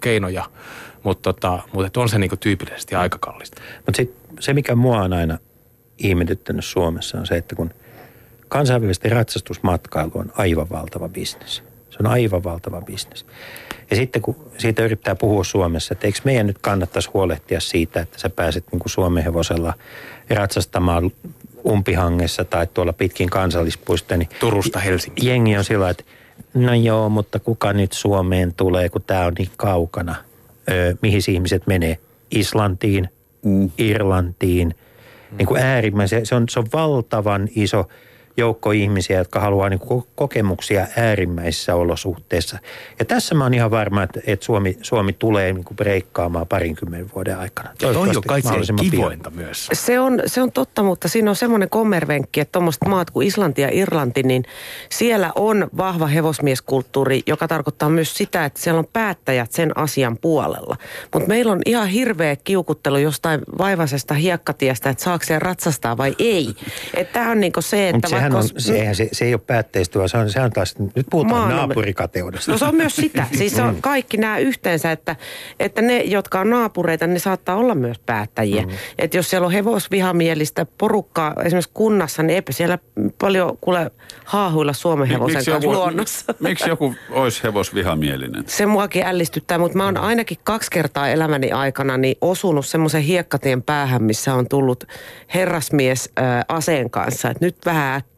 keinoja, 0.00 0.44
mutta, 1.02 1.32
tota, 1.32 1.58
mutta 1.72 2.00
on 2.00 2.08
se 2.08 2.18
niinku 2.18 2.36
tyypillisesti 2.36 2.94
aika 2.94 3.18
kallista. 3.18 3.62
Mutta 3.86 4.02
se, 4.40 4.54
mikä 4.54 4.74
mua 4.74 5.02
on 5.02 5.12
aina 5.12 5.38
ihmetyttänyt 5.98 6.64
Suomessa 6.64 7.18
on 7.18 7.26
se, 7.26 7.36
että 7.36 7.56
kun 7.56 7.70
kansainvälisesti 8.48 9.08
ratsastusmatkailu 9.08 10.12
on 10.14 10.32
aivan 10.36 10.70
valtava 10.70 11.08
bisnes. 11.08 11.62
Se 11.90 11.96
on 12.00 12.06
aivan 12.06 12.44
valtava 12.44 12.80
bisnes. 12.80 13.26
Ja 13.90 13.96
sitten 13.96 14.22
kun 14.22 14.36
siitä 14.58 14.84
yrittää 14.84 15.14
puhua 15.14 15.44
Suomessa, 15.44 15.94
että 15.94 16.06
eikö 16.06 16.18
meidän 16.24 16.46
nyt 16.46 16.58
kannattaisi 16.60 17.10
huolehtia 17.14 17.60
siitä, 17.60 18.00
että 18.00 18.18
sä 18.18 18.30
pääset 18.30 18.64
niin 18.72 18.78
kuin 18.78 18.90
Suomen 18.90 19.24
hevosella 19.24 19.74
ratsastamaan 20.30 21.12
umpihangessa 21.66 22.44
tai 22.44 22.66
tuolla 22.66 22.92
pitkin 22.92 23.30
kansallispuista. 23.30 24.16
Niin 24.16 24.28
Turusta 24.40 24.78
Helsinkiin. 24.78 25.28
Jengi 25.28 25.56
on 25.56 25.64
sillä 25.64 25.90
että 25.90 26.04
no 26.54 26.74
joo, 26.74 27.08
mutta 27.08 27.38
kuka 27.38 27.72
nyt 27.72 27.92
Suomeen 27.92 28.54
tulee, 28.54 28.88
kun 28.88 29.02
tämä 29.02 29.26
on 29.26 29.32
niin 29.38 29.50
kaukana. 29.56 30.14
Öö, 30.70 30.94
mihin 31.02 31.20
ihmiset 31.28 31.66
menee? 31.66 31.98
Islantiin, 32.30 33.08
mm. 33.44 33.70
Irlantiin. 33.78 34.74
Niin 35.36 35.46
kuin 35.46 35.62
äärimmäisen, 35.62 36.26
se 36.26 36.34
on, 36.34 36.48
se 36.48 36.58
on 36.58 36.66
valtavan 36.72 37.48
iso 37.54 37.88
joukko 38.38 38.70
ihmisiä, 38.70 39.18
jotka 39.18 39.40
haluaa 39.40 39.68
niin 39.68 39.80
kuin 39.80 40.04
kokemuksia 40.14 40.86
äärimmäisissä 40.96 41.74
olosuhteissa. 41.74 42.58
Ja 42.98 43.04
tässä 43.04 43.34
mä 43.34 43.44
oon 43.44 43.54
ihan 43.54 43.70
varma, 43.70 44.02
että, 44.02 44.20
että 44.26 44.46
Suomi, 44.46 44.78
Suomi 44.82 45.12
tulee 45.12 45.52
niin 45.52 45.64
kuin 45.64 45.76
breikkaamaan 45.76 46.46
parinkymmenen 46.46 47.10
vuoden 47.14 47.38
aikana. 47.38 47.70
Toi 47.78 47.96
on 47.96 48.10
kaikkein 48.26 48.90
kivointa 48.90 49.30
pian. 49.30 49.44
myös. 49.44 49.68
Se 49.72 50.00
on, 50.00 50.22
se 50.26 50.42
on 50.42 50.52
totta, 50.52 50.82
mutta 50.82 51.08
siinä 51.08 51.30
on 51.30 51.36
semmoinen 51.36 51.70
kommervenkki, 51.70 52.40
että 52.40 52.52
tuommoiset 52.52 52.84
maat 52.86 53.10
kuin 53.10 53.26
Islanti 53.26 53.62
ja 53.62 53.68
Irlanti, 53.72 54.22
niin 54.22 54.44
siellä 54.90 55.32
on 55.34 55.68
vahva 55.76 56.06
hevosmieskulttuuri, 56.06 57.22
joka 57.26 57.48
tarkoittaa 57.48 57.88
myös 57.88 58.14
sitä, 58.16 58.44
että 58.44 58.60
siellä 58.60 58.78
on 58.78 58.88
päättäjät 58.92 59.52
sen 59.52 59.78
asian 59.78 60.18
puolella. 60.20 60.76
Mutta 61.12 61.28
meillä 61.28 61.52
on 61.52 61.60
ihan 61.66 61.88
hirveä 61.88 62.36
kiukuttelu 62.36 62.96
jostain 62.96 63.40
vaivaisesta 63.58 64.14
hiekkatiestä, 64.14 64.90
että 64.90 65.04
saako 65.04 65.24
se 65.24 65.38
ratsastaa 65.38 65.96
vai 65.96 66.14
ei. 66.18 66.54
Että 66.94 67.12
tämä 67.12 67.30
on 67.30 67.40
niinku 67.40 67.62
se, 67.62 67.88
että 67.88 68.08
sehän 68.32 68.44
on, 68.44 68.60
sehän, 68.60 68.94
se, 68.94 69.08
se 69.12 69.24
ei 69.24 69.34
ole 69.34 69.40
päätteistyö, 69.46 70.08
se 70.08 70.18
on, 70.18 70.30
se 70.30 70.40
on 70.40 70.50
taas, 70.50 70.74
nyt 70.78 71.06
puhutaan 71.10 71.40
Maan... 71.40 71.56
naapurikateudesta. 71.56 72.52
No 72.52 72.58
se 72.58 72.64
on 72.64 72.74
myös 72.74 72.96
sitä, 72.96 73.26
siis 73.38 73.56
se 73.56 73.62
on 73.62 73.74
mm. 73.74 73.80
kaikki 73.80 74.16
nämä 74.16 74.38
yhteensä, 74.38 74.92
että, 74.92 75.16
että 75.60 75.82
ne, 75.82 76.02
jotka 76.02 76.40
on 76.40 76.50
naapureita, 76.50 77.06
ne 77.06 77.18
saattaa 77.18 77.56
olla 77.56 77.74
myös 77.74 77.98
päättäjiä. 77.98 78.62
Mm. 78.62 78.70
Että 78.98 79.16
jos 79.16 79.30
siellä 79.30 79.46
on 79.46 79.52
hevosvihamielistä 79.52 80.66
porukkaa 80.78 81.34
esimerkiksi 81.44 81.70
kunnassa, 81.74 82.22
niin 82.22 82.34
eipä 82.34 82.52
siellä 82.52 82.78
paljon 83.20 83.58
kuule 83.60 83.90
haahuilla 84.24 84.72
Suomen 84.72 85.08
hevosen 85.08 85.36
miksi 85.36 85.50
kanssa 85.50 85.66
joku, 85.66 85.78
luonnossa. 85.78 86.34
Miksi 86.40 86.68
joku 86.68 86.94
olisi 87.10 87.42
hevosvihamielinen? 87.42 88.44
Se 88.46 88.66
muakin 88.66 89.06
ällistyttää, 89.06 89.58
mutta 89.58 89.78
mä 89.78 89.84
oon 89.84 89.96
ainakin 89.96 90.38
kaksi 90.44 90.70
kertaa 90.70 91.08
elämäni 91.08 91.50
aikana 91.50 91.96
niin 91.96 92.16
osunut 92.20 92.66
semmoisen 92.66 93.02
hiekkatien 93.02 93.62
päähän, 93.62 94.02
missä 94.02 94.34
on 94.34 94.48
tullut 94.48 94.84
herrasmies 95.34 96.10
ää, 96.16 96.44
aseen 96.48 96.90
kanssa. 96.90 97.30
Että 97.30 97.44
nyt 97.44 97.56
vähän 97.66 97.96
äkkiä 97.96 98.17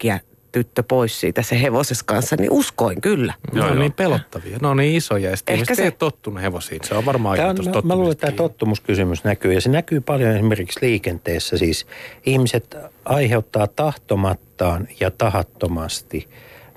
tyttö 0.52 0.82
pois 0.82 1.20
siitä 1.20 1.42
se 1.42 1.62
hevosessa 1.62 2.04
kanssa, 2.04 2.36
niin 2.36 2.50
uskoin 2.50 3.00
kyllä. 3.00 3.34
Ne 3.52 3.64
on 3.64 3.78
niin 3.78 3.92
pelottavia, 3.92 4.58
ne 4.62 4.68
on 4.68 4.76
niin 4.76 4.96
isoja 4.96 5.30
ja 5.30 5.36
sitten 5.36 5.54
Ehkä 5.54 5.74
se... 5.74 5.84
ei 5.84 5.90
tottunut 5.90 6.42
hevosiin. 6.42 6.80
Se 6.84 6.94
on 6.94 7.06
varmaan 7.06 7.36
tämä 7.36 7.48
on, 7.48 7.56
mä, 7.64 7.80
mä 7.84 7.94
luulen, 7.94 8.12
että 8.12 8.26
tämä 8.26 8.36
tottumuskysymys 8.36 9.24
näkyy 9.24 9.52
ja 9.52 9.60
se 9.60 9.68
näkyy 9.68 10.00
paljon 10.00 10.30
esimerkiksi 10.30 10.78
liikenteessä. 10.82 11.58
Siis 11.58 11.86
ihmiset 12.26 12.76
aiheuttaa 13.04 13.66
tahtomattaan 13.66 14.88
ja 15.00 15.10
tahattomasti 15.10 16.28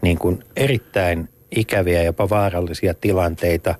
niin 0.01 0.17
kuin 0.17 0.43
erittäin 0.55 1.29
ikäviä, 1.55 2.03
jopa 2.03 2.29
vaarallisia 2.29 2.93
tilanteita. 2.93 3.75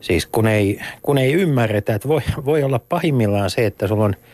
Siis 0.00 0.26
kun 0.26 0.46
ei, 0.46 0.80
kun 1.02 1.18
ei 1.18 1.32
ymmärretä, 1.32 1.94
että 1.94 2.08
voi, 2.08 2.20
voi 2.44 2.62
olla 2.62 2.78
pahimmillaan 2.78 3.50
se, 3.50 3.66
että 3.66 3.88
sulla 3.88 4.04
on– 4.04 4.14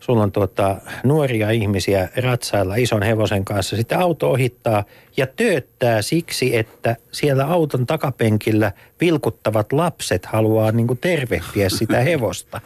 sulla 0.00 0.22
on 0.22 0.32
tuota, 0.32 0.76
nuoria 1.04 1.50
ihmisiä 1.50 2.08
ratsailla 2.16 2.76
ison 2.76 3.02
hevosen 3.02 3.44
kanssa. 3.44 3.76
Sitten 3.76 3.98
auto 3.98 4.30
ohittaa 4.30 4.84
ja 5.16 5.26
tööttää 5.26 6.02
siksi, 6.02 6.56
että 6.56 6.96
siellä 7.12 7.46
auton 7.46 7.86
takapenkillä 7.86 8.72
vilkuttavat 9.00 9.72
lapset 9.72 10.26
haluaa 10.26 10.72
niin 10.72 10.86
kuin 10.86 10.98
tervehtiä 10.98 11.68
sitä 11.68 12.00
hevosta. 12.10 12.60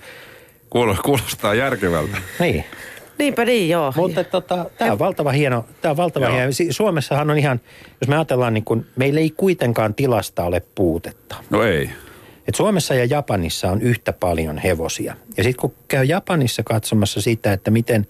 Kuulostaa 1.02 1.54
järkevältä. 1.54 2.16
Niin. 2.40 2.64
Niinpä 3.18 3.44
niin, 3.44 3.68
joo. 3.68 3.92
Mutta 3.96 4.24
tota, 4.24 4.66
tämä 4.78 4.92
on 4.92 4.98
valtava 4.98 5.32
hieno. 5.32 5.64
Tämä 5.80 5.90
on 5.90 5.96
valtava 5.96 6.30
hieno. 6.30 6.52
Suomessahan 6.70 7.30
on 7.30 7.38
ihan, 7.38 7.60
jos 8.00 8.08
me 8.08 8.14
ajatellaan, 8.14 8.54
niin 8.54 8.64
kun, 8.64 8.86
meillä 8.96 9.20
ei 9.20 9.30
kuitenkaan 9.30 9.94
tilasta 9.94 10.44
ole 10.44 10.62
puutetta. 10.74 11.36
No 11.50 11.62
ei. 11.62 11.90
Et 12.50 12.54
Suomessa 12.54 12.94
ja 12.94 13.04
Japanissa 13.04 13.70
on 13.70 13.82
yhtä 13.82 14.12
paljon 14.12 14.58
hevosia. 14.58 15.16
Ja 15.36 15.44
sitten 15.44 15.60
kun 15.60 15.74
käy 15.88 16.04
Japanissa 16.04 16.62
katsomassa 16.62 17.20
sitä, 17.20 17.52
että 17.52 17.70
miten 17.70 18.06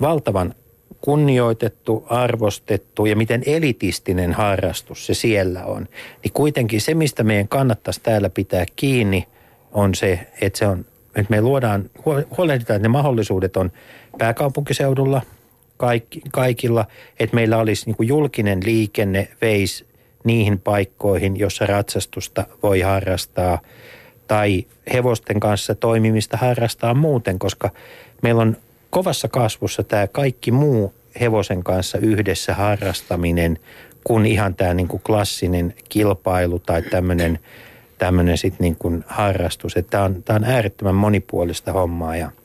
valtavan 0.00 0.54
kunnioitettu, 1.00 2.06
arvostettu 2.08 3.06
ja 3.06 3.16
miten 3.16 3.42
elitistinen 3.46 4.32
harrastus 4.32 5.06
se 5.06 5.14
siellä 5.14 5.64
on, 5.64 5.88
niin 6.22 6.32
kuitenkin 6.32 6.80
se, 6.80 6.94
mistä 6.94 7.22
meidän 7.22 7.48
kannattaisi 7.48 8.00
täällä 8.02 8.30
pitää 8.30 8.66
kiinni, 8.76 9.26
on 9.72 9.94
se, 9.94 10.26
että 10.40 10.58
se 10.58 10.66
on, 10.66 10.86
että 11.16 11.30
me 11.30 11.40
luodaan, 11.40 11.90
huolehditaan, 12.36 12.76
että 12.76 12.88
ne 12.88 12.92
mahdollisuudet 12.92 13.56
on 13.56 13.72
pääkaupunkiseudulla 14.18 15.22
kaikki, 15.76 16.22
kaikilla, 16.32 16.84
että 17.20 17.34
meillä 17.34 17.58
olisi 17.58 17.86
niin 17.86 18.08
julkinen 18.08 18.60
liikenne 18.64 19.28
veisi 19.40 19.93
niihin 20.24 20.60
paikkoihin, 20.60 21.36
jossa 21.36 21.66
ratsastusta 21.66 22.44
voi 22.62 22.80
harrastaa 22.80 23.58
tai 24.26 24.66
hevosten 24.92 25.40
kanssa 25.40 25.74
toimimista 25.74 26.36
harrastaa 26.36 26.94
muuten, 26.94 27.38
koska 27.38 27.70
meillä 28.22 28.42
on 28.42 28.56
kovassa 28.90 29.28
kasvussa 29.28 29.82
tämä 29.82 30.06
kaikki 30.06 30.50
muu 30.50 30.94
hevosen 31.20 31.64
kanssa 31.64 31.98
yhdessä 31.98 32.54
harrastaminen 32.54 33.58
kuin 34.04 34.26
ihan 34.26 34.54
tämä 34.54 34.74
niin 34.74 34.88
kuin 34.88 35.02
klassinen 35.06 35.74
kilpailu 35.88 36.58
tai 36.58 36.82
tämmöinen 36.82 37.38
tämmöinen 37.98 38.38
sitten 38.38 38.64
niin 38.64 38.76
kuin 38.76 39.04
harrastus. 39.06 39.74
Tämä 39.90 40.04
on, 40.04 40.22
tämä 40.22 40.36
on 40.36 40.44
äärettömän 40.44 40.94
monipuolista 40.94 41.72
hommaa 41.72 42.16
ja– 42.16 42.30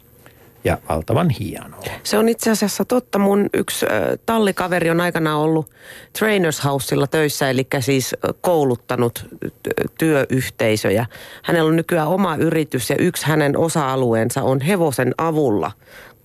ja 0.64 0.78
valtavan 0.90 1.30
hienoa. 1.30 1.84
Se 2.04 2.18
on 2.18 2.30
itse 2.30 2.52
asiassa 2.52 2.86
totta. 2.86 3.20
Mun 3.20 3.50
yksi 3.54 3.86
tallikaveri 4.26 4.90
on 4.90 5.02
aikanaan 5.02 5.40
ollut 5.40 5.70
Trainers 6.20 6.64
Housella 6.64 7.08
töissä, 7.08 7.50
eli 7.50 7.68
siis 7.80 8.16
kouluttanut 8.42 9.26
työyhteisöjä. 9.98 11.06
Hänellä 11.44 11.70
on 11.70 11.76
nykyään 11.76 12.08
oma 12.08 12.36
yritys 12.36 12.90
ja 12.90 12.96
yksi 13.00 13.26
hänen 13.26 13.58
osa-alueensa 13.58 14.44
on 14.44 14.62
hevosen 14.62 15.14
avulla 15.18 15.72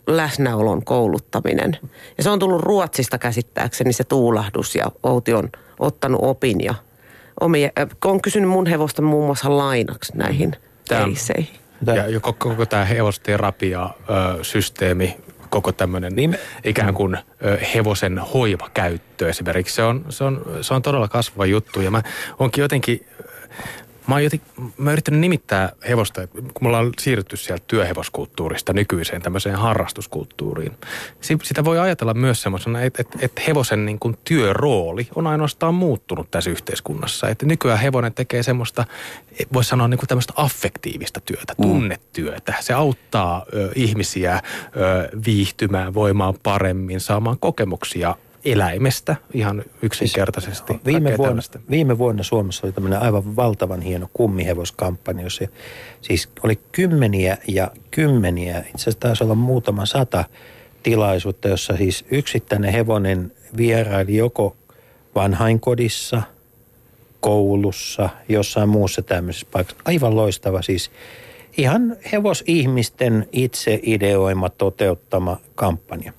läsnäolon 0.07 0.85
kouluttaminen. 0.85 1.79
Ja 2.19 2.25
se 2.25 2.31
on 2.31 2.39
tullut 2.39 2.63
Ruotsista 2.63 3.19
käsittääkseni 3.19 3.93
se 3.93 4.05
tuulahdus 4.05 4.75
ja 4.75 4.85
Outi 5.03 5.35
on 5.35 5.49
ottanut 5.79 6.21
opin 6.23 6.61
ja 6.61 6.75
omia, 7.41 7.71
on 8.05 8.23
kysynyt 8.23 8.51
mun 8.51 8.67
hevosta 8.67 9.03
muun 9.03 9.27
muassa 9.27 9.57
lainaksi 9.57 10.13
näihin 10.17 10.57
Tämä, 10.89 11.05
keiseihin. 11.05 11.64
Ja, 11.87 12.21
koko, 12.21 12.49
koko 12.49 12.67
tämä 12.67 12.85
hevosterapia-systeemi, 12.85 15.17
koko 15.51 15.73
tämmöinen 15.73 16.17
niin 16.17 16.39
ikään 16.65 16.95
kuin 16.95 17.19
hevosen 17.75 18.19
hoivakäyttö 18.19 19.29
esimerkiksi, 19.29 19.75
se 19.75 19.83
on, 19.83 20.05
se, 20.09 20.25
on, 20.25 20.45
se 20.61 20.75
on 20.75 20.83
todella 20.83 21.09
kasvava 21.09 21.47
juttu. 21.47 21.81
Ja 21.81 21.91
mä 21.91 22.03
onkin 22.39 22.63
jotenkin 22.63 23.07
Mä 24.07 24.15
oon 24.15 24.25
joten, 24.25 24.41
mä 24.77 24.93
yrittänyt 24.93 25.21
nimittää 25.21 25.73
hevosta, 25.89 26.27
kun 26.27 26.45
me 26.61 26.69
ollaan 26.69 26.93
siirrytty 26.99 27.37
sieltä 27.37 27.65
työhevoskulttuurista 27.67 28.73
nykyiseen 28.73 29.23
tämmöiseen 29.23 29.57
harrastuskulttuuriin. 29.57 30.73
Sitä 31.43 31.65
voi 31.65 31.79
ajatella 31.79 32.15
myös 32.15 32.43
semmoisena, 32.43 32.83
että, 32.83 33.03
että, 33.03 33.19
että 33.23 33.43
hevosen 33.47 33.87
niin 33.87 33.99
kuin 33.99 34.19
työrooli 34.25 35.09
on 35.15 35.27
ainoastaan 35.27 35.75
muuttunut 35.75 36.31
tässä 36.31 36.51
yhteiskunnassa. 36.51 37.29
Että 37.29 37.47
nykyään 37.47 37.79
hevonen 37.79 38.15
tekee 38.15 38.43
semmoista, 38.43 38.85
voisi 39.53 39.71
sanoa 39.71 39.89
niin 39.89 39.99
kuin 39.99 40.09
tämmöistä 40.09 40.33
affektiivista 40.37 41.21
työtä, 41.21 41.55
mm. 41.59 41.63
tunnetyötä. 41.63 42.55
Se 42.61 42.73
auttaa 42.73 43.47
ö, 43.55 43.71
ihmisiä 43.75 44.35
ö, 44.35 44.41
viihtymään, 45.27 45.95
voimaan 45.95 46.35
paremmin, 46.43 47.01
saamaan 47.01 47.39
kokemuksia 47.39 48.15
eläimestä 48.45 49.17
ihan 49.35 49.65
yksinkertaisesti. 49.83 50.73
Siis 50.73 50.85
viime, 50.85 51.19
vuonna, 51.19 51.43
viime 51.71 51.99
vuonna 51.99 52.23
Suomessa 52.23 52.67
oli 52.67 52.73
tämmöinen 52.73 53.03
aivan 53.03 53.37
valtavan 53.37 53.81
hieno 53.81 54.09
kummihevoskampanja, 54.13 55.23
jossa 55.23 55.45
siis 56.01 56.29
oli 56.43 56.59
kymmeniä 56.73 57.39
ja 57.49 57.71
kymmeniä, 57.91 58.59
itse 58.59 58.83
asiassa 58.83 59.01
taisi 59.01 59.25
olla 59.25 59.35
muutama 59.35 59.87
sata 59.87 60.25
tilaisuutta, 60.83 61.49
jossa 61.49 61.77
siis 61.77 62.05
yksittäinen 62.11 62.73
hevonen 62.73 63.33
vieraili 63.57 64.17
joko 64.17 64.57
vanhainkodissa, 65.15 66.23
koulussa, 67.21 68.09
jossain 68.29 68.69
muussa 68.69 69.03
tämmöisessä 69.03 69.47
paikassa. 69.51 69.83
Aivan 69.85 70.17
loistava 70.17 70.63
siis 70.63 70.91
ihan 71.57 71.97
hevosihmisten 72.13 73.29
itse 73.33 73.81
ideoima, 73.83 74.49
toteuttama 74.49 75.37
kampanja. 75.55 76.13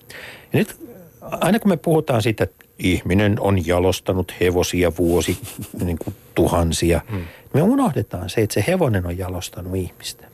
Ja 0.53 0.59
nyt 0.59 0.84
aina 1.31 1.59
kun 1.59 1.71
me 1.71 1.77
puhutaan 1.77 2.21
siitä, 2.21 2.43
että 2.43 2.65
ihminen 2.79 3.39
on 3.39 3.67
jalostanut 3.67 4.33
hevosia 4.41 4.91
vuosi 4.97 5.37
niin 5.83 5.97
kuin 5.97 6.15
tuhansia, 6.35 7.01
hmm. 7.11 7.21
me 7.53 7.61
unohdetaan 7.61 8.29
se, 8.29 8.41
että 8.41 8.53
se 8.53 8.63
hevonen 8.67 9.05
on 9.05 9.17
jalostanut 9.17 9.75
ihmistä. 9.75 10.27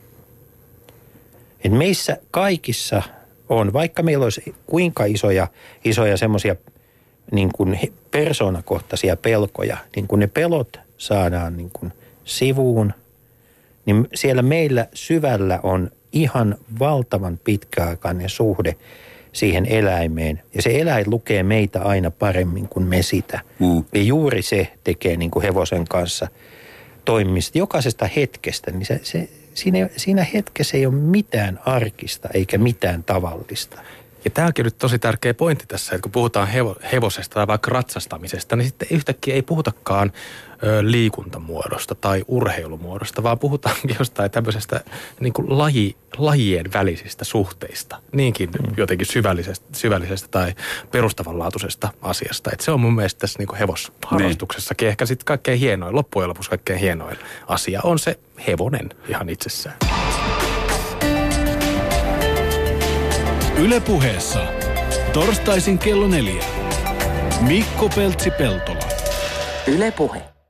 Et 1.64 1.72
meissä 1.72 2.16
kaikissa 2.30 3.02
on, 3.48 3.72
vaikka 3.72 4.02
meillä 4.02 4.24
olisi 4.24 4.54
kuinka 4.66 5.04
isoja, 5.04 5.48
isoja 5.84 6.16
semmoisia 6.16 6.56
niin 7.32 7.50
kuin 7.52 7.78
persoonakohtaisia 8.10 9.16
pelkoja, 9.16 9.76
niin 9.96 10.08
kun 10.08 10.18
ne 10.18 10.26
pelot 10.26 10.80
saadaan 10.98 11.56
niin 11.56 11.70
kuin 11.72 11.92
sivuun, 12.24 12.92
niin 13.86 14.08
siellä 14.14 14.42
meillä 14.42 14.86
syvällä 14.94 15.60
on 15.62 15.90
ihan 16.12 16.58
valtavan 16.78 17.40
pitkäaikainen 17.44 18.28
suhde 18.28 18.76
siihen 19.32 19.66
eläimeen. 19.66 20.42
Ja 20.54 20.62
se 20.62 20.80
eläin 20.80 21.04
lukee 21.10 21.42
meitä 21.42 21.82
aina 21.82 22.10
paremmin 22.10 22.68
kuin 22.68 22.86
me 22.86 23.02
sitä. 23.02 23.40
Mm. 23.58 23.84
Ja 23.92 24.02
juuri 24.02 24.42
se 24.42 24.68
tekee 24.84 25.16
niin 25.16 25.30
kuin 25.30 25.42
hevosen 25.42 25.84
kanssa 25.88 26.28
toimimista 27.04 27.58
jokaisesta 27.58 28.08
hetkestä. 28.16 28.70
Niin 28.70 28.86
se, 28.86 29.00
se, 29.02 29.28
siinä, 29.54 29.88
siinä 29.96 30.26
hetkessä 30.34 30.76
ei 30.76 30.86
ole 30.86 30.94
mitään 30.94 31.60
arkista 31.66 32.28
eikä 32.34 32.58
mitään 32.58 33.04
tavallista. 33.04 33.82
Ja 34.24 34.30
tämä 34.30 34.46
onkin 34.46 34.64
nyt 34.64 34.78
tosi 34.78 34.98
tärkeä 34.98 35.34
pointti 35.34 35.64
tässä, 35.68 35.94
että 35.94 36.02
kun 36.02 36.12
puhutaan 36.12 36.48
hevo, 36.48 36.76
hevosesta 36.92 37.34
tai 37.34 37.46
vaikka 37.46 37.70
ratsastamisesta, 37.70 38.56
niin 38.56 38.66
sitten 38.68 38.88
yhtäkkiä 38.90 39.34
ei 39.34 39.42
puhutakaan 39.42 40.12
ö, 40.62 40.82
liikuntamuodosta 40.82 41.94
tai 41.94 42.24
urheilumuodosta, 42.28 43.22
vaan 43.22 43.38
puhutaankin 43.38 43.96
jostain 43.98 44.30
tämmöisestä 44.30 44.80
niin 45.20 45.32
kuin 45.32 45.58
laji, 45.58 45.96
lajien 46.16 46.72
välisistä 46.72 47.24
suhteista. 47.24 47.98
Niinkin 48.12 48.50
mm. 48.50 48.74
jotenkin 48.76 49.06
syvällisestä, 49.06 49.66
syvällisestä 49.72 50.28
tai 50.30 50.54
perustavanlaatuisesta 50.90 51.88
asiasta. 52.02 52.50
Et 52.52 52.60
se 52.60 52.70
on 52.70 52.80
mun 52.80 52.94
mielestä 52.94 53.18
tässä 53.18 53.38
niin 53.38 53.48
kuin 53.48 53.58
hevosharrastuksessakin 53.58 54.86
niin. 54.86 54.90
ehkä 54.90 55.06
sitten 55.06 55.24
kaikkein 55.24 55.58
hienoin, 55.58 55.94
loppujen 55.94 56.28
lopuksi 56.28 56.50
kaikkein 56.50 56.78
hienoin 56.78 57.18
asia 57.48 57.80
on 57.84 57.98
se 57.98 58.18
hevonen 58.46 58.90
ihan 59.08 59.28
itsessään. 59.28 59.76
Ylepuheessa 63.62 64.40
torstaisin 65.12 65.78
kello 65.78 66.08
neljä. 66.08 66.44
Mikko 67.40 67.88
Peltsi-Peltola. 67.88 68.88
Ylepuhe. 69.66 70.31